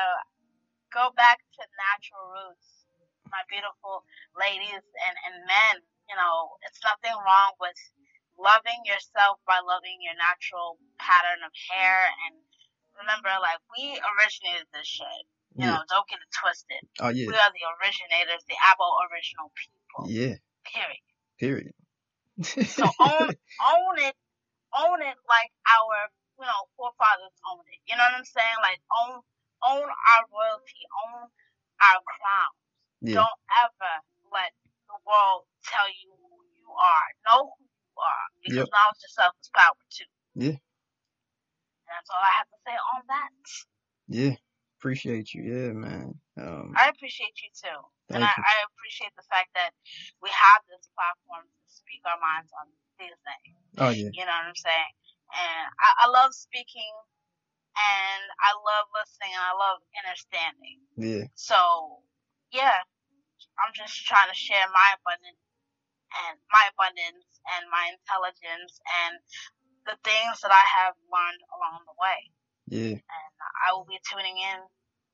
go 0.92 1.14
back 1.16 1.38
to 1.40 1.62
natural 1.78 2.26
roots, 2.34 2.90
my 3.32 3.40
beautiful 3.48 4.04
ladies 4.36 4.84
and 4.84 5.16
and 5.30 5.36
men. 5.48 5.76
You 6.10 6.18
know, 6.18 6.58
it's 6.68 6.82
nothing 6.86 7.16
wrong 7.24 7.56
with 7.62 7.78
loving 8.38 8.84
yourself 8.86 9.40
by 9.48 9.58
loving 9.64 9.98
your 10.04 10.14
natural 10.20 10.78
pattern 11.00 11.42
of 11.42 11.54
hair 11.72 12.12
and 12.28 12.36
remember 13.00 13.32
like 13.40 13.58
we 13.74 13.96
originated 13.96 14.68
this 14.76 14.84
shit 14.88 15.24
you 15.56 15.64
Yeah. 15.64 15.80
know 15.80 15.84
don't 15.88 16.04
get 16.12 16.20
it 16.20 16.28
twisted 16.36 16.84
Oh 17.00 17.16
yeah. 17.16 17.32
we 17.32 17.36
are 17.36 17.52
the 17.56 17.64
originators 17.80 18.44
the 18.52 18.60
abo 18.76 18.88
original 19.08 19.56
people 19.56 19.85
Yeah. 20.04 20.36
period 20.68 21.04
Period. 21.40 21.74
so 22.68 22.84
own 23.00 23.30
own 23.72 23.96
it 24.00 24.16
own 24.76 25.00
it 25.02 25.18
like 25.30 25.52
our 25.72 25.96
you 26.40 26.46
know 26.46 26.62
forefathers 26.78 27.36
owned 27.52 27.66
it 27.72 27.80
you 27.88 27.96
know 27.98 28.04
what 28.04 28.20
i'm 28.20 28.26
saying 28.28 28.60
like 28.62 28.80
own 28.92 29.20
own 29.66 29.88
our 29.88 30.24
royalty 30.32 30.84
own 31.08 31.28
our 31.82 32.02
crown 32.04 32.52
Yeah. 33.02 33.24
don't 33.24 33.42
ever 33.64 33.94
let 34.32 34.52
the 34.90 34.98
world 35.08 35.48
tell 35.68 35.88
you 36.04 36.12
who 36.20 36.36
you 36.60 36.70
are 36.76 37.08
know 37.30 37.52
who 37.56 37.64
you 37.66 37.94
are 38.00 38.26
because 38.44 38.68
Yep. 38.68 38.76
knowledge 38.76 39.02
yourself 39.04 39.34
is 39.42 39.50
power 39.56 39.80
too 39.92 40.10
Yeah. 40.36 40.58
And 41.88 41.94
that's 41.96 42.10
all 42.10 42.22
I 42.24 42.34
have 42.38 42.48
to 42.50 42.60
say 42.66 42.76
on 42.96 43.02
that. 43.08 43.32
Yeah. 44.08 44.36
Appreciate 44.80 45.34
you. 45.34 45.44
Yeah, 45.44 45.72
man. 45.74 46.16
Um. 46.38 46.74
I 46.76 46.90
appreciate 46.92 47.36
you 47.44 47.50
too. 47.56 47.80
and 48.12 48.24
Thank 48.24 48.28
I. 48.28 48.34
I 48.36 48.56
appreciate 48.68 49.14
the 49.16 49.28
fact 49.32 49.52
that 49.56 49.72
we 50.20 50.30
have 50.32 50.62
this 50.68 50.88
platform 50.96 51.48
to 51.48 51.66
speak 51.72 52.04
our 52.08 52.20
minds 52.20 52.52
on 52.60 52.68
these 53.00 53.16
things. 53.24 53.56
Oh 53.80 53.92
yeah. 53.92 54.12
You 54.12 54.26
know 54.28 54.36
what 54.36 54.52
I'm 54.52 54.60
saying? 54.60 54.94
And 55.32 55.66
I, 55.80 55.90
I 56.04 56.08
love 56.12 56.36
speaking 56.36 56.94
and 57.76 58.24
I 58.40 58.52
love 58.56 58.88
listening 58.96 59.34
and 59.36 59.46
I 59.46 59.54
love 59.56 59.80
understanding. 60.00 60.80
Yeah. 61.00 61.26
So 61.36 61.58
yeah, 62.52 62.84
I'm 63.60 63.74
just 63.76 63.96
trying 64.08 64.30
to 64.32 64.38
share 64.38 64.68
my 64.72 64.90
abundance 65.00 65.42
and 66.28 66.36
my 66.52 66.66
abundance 66.72 67.28
and 67.58 67.64
my 67.72 67.92
intelligence 67.92 68.80
and 69.06 69.14
the 69.88 69.98
things 70.04 70.42
that 70.42 70.52
I 70.54 70.66
have 70.84 70.96
learned 71.12 71.44
along 71.56 71.86
the 71.86 71.98
way. 72.00 72.20
Yeah. 72.70 72.98
And 73.00 73.32
I 73.68 73.74
will 73.76 73.88
be 73.88 74.00
tuning 74.10 74.38
in. 74.38 74.62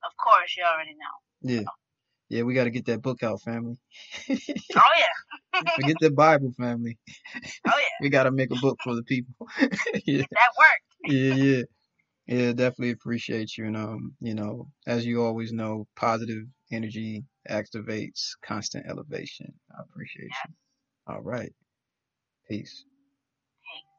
Of 0.03 0.11
course, 0.17 0.55
you 0.57 0.63
already 0.63 0.91
know. 0.93 1.51
Yeah. 1.55 1.67
Yeah. 2.29 2.43
We 2.43 2.53
got 2.53 2.65
to 2.65 2.71
get 2.71 2.85
that 2.85 3.01
book 3.01 3.23
out, 3.23 3.41
family. 3.41 3.77
Oh 4.75 4.81
yeah, 4.97 5.61
Forget 5.75 5.97
the 5.99 6.11
Bible, 6.11 6.53
family. 6.57 6.97
oh 7.35 7.41
yeah, 7.65 7.73
We 8.01 8.09
got 8.09 8.23
to 8.23 8.31
make 8.31 8.51
a 8.51 8.59
book 8.61 8.79
for 8.83 8.95
the 8.95 9.03
people. 9.03 9.47
yeah. 10.05 10.23
that 10.31 10.51
worked. 10.57 11.07
Yeah. 11.07 11.33
Yeah. 11.33 11.61
Yeah. 12.27 12.51
Definitely 12.53 12.91
appreciate 12.91 13.57
you. 13.57 13.65
And 13.65 13.77
um, 13.77 14.13
you 14.21 14.33
know, 14.35 14.67
as 14.87 15.05
you 15.05 15.23
always 15.23 15.51
know, 15.51 15.87
positive 15.95 16.43
energy 16.71 17.23
activates 17.49 18.31
constant 18.43 18.85
elevation. 18.87 19.53
I 19.71 19.81
appreciate 19.83 20.29
you. 20.47 20.53
All 21.07 21.21
right. 21.21 21.53
Peace. 22.49 22.85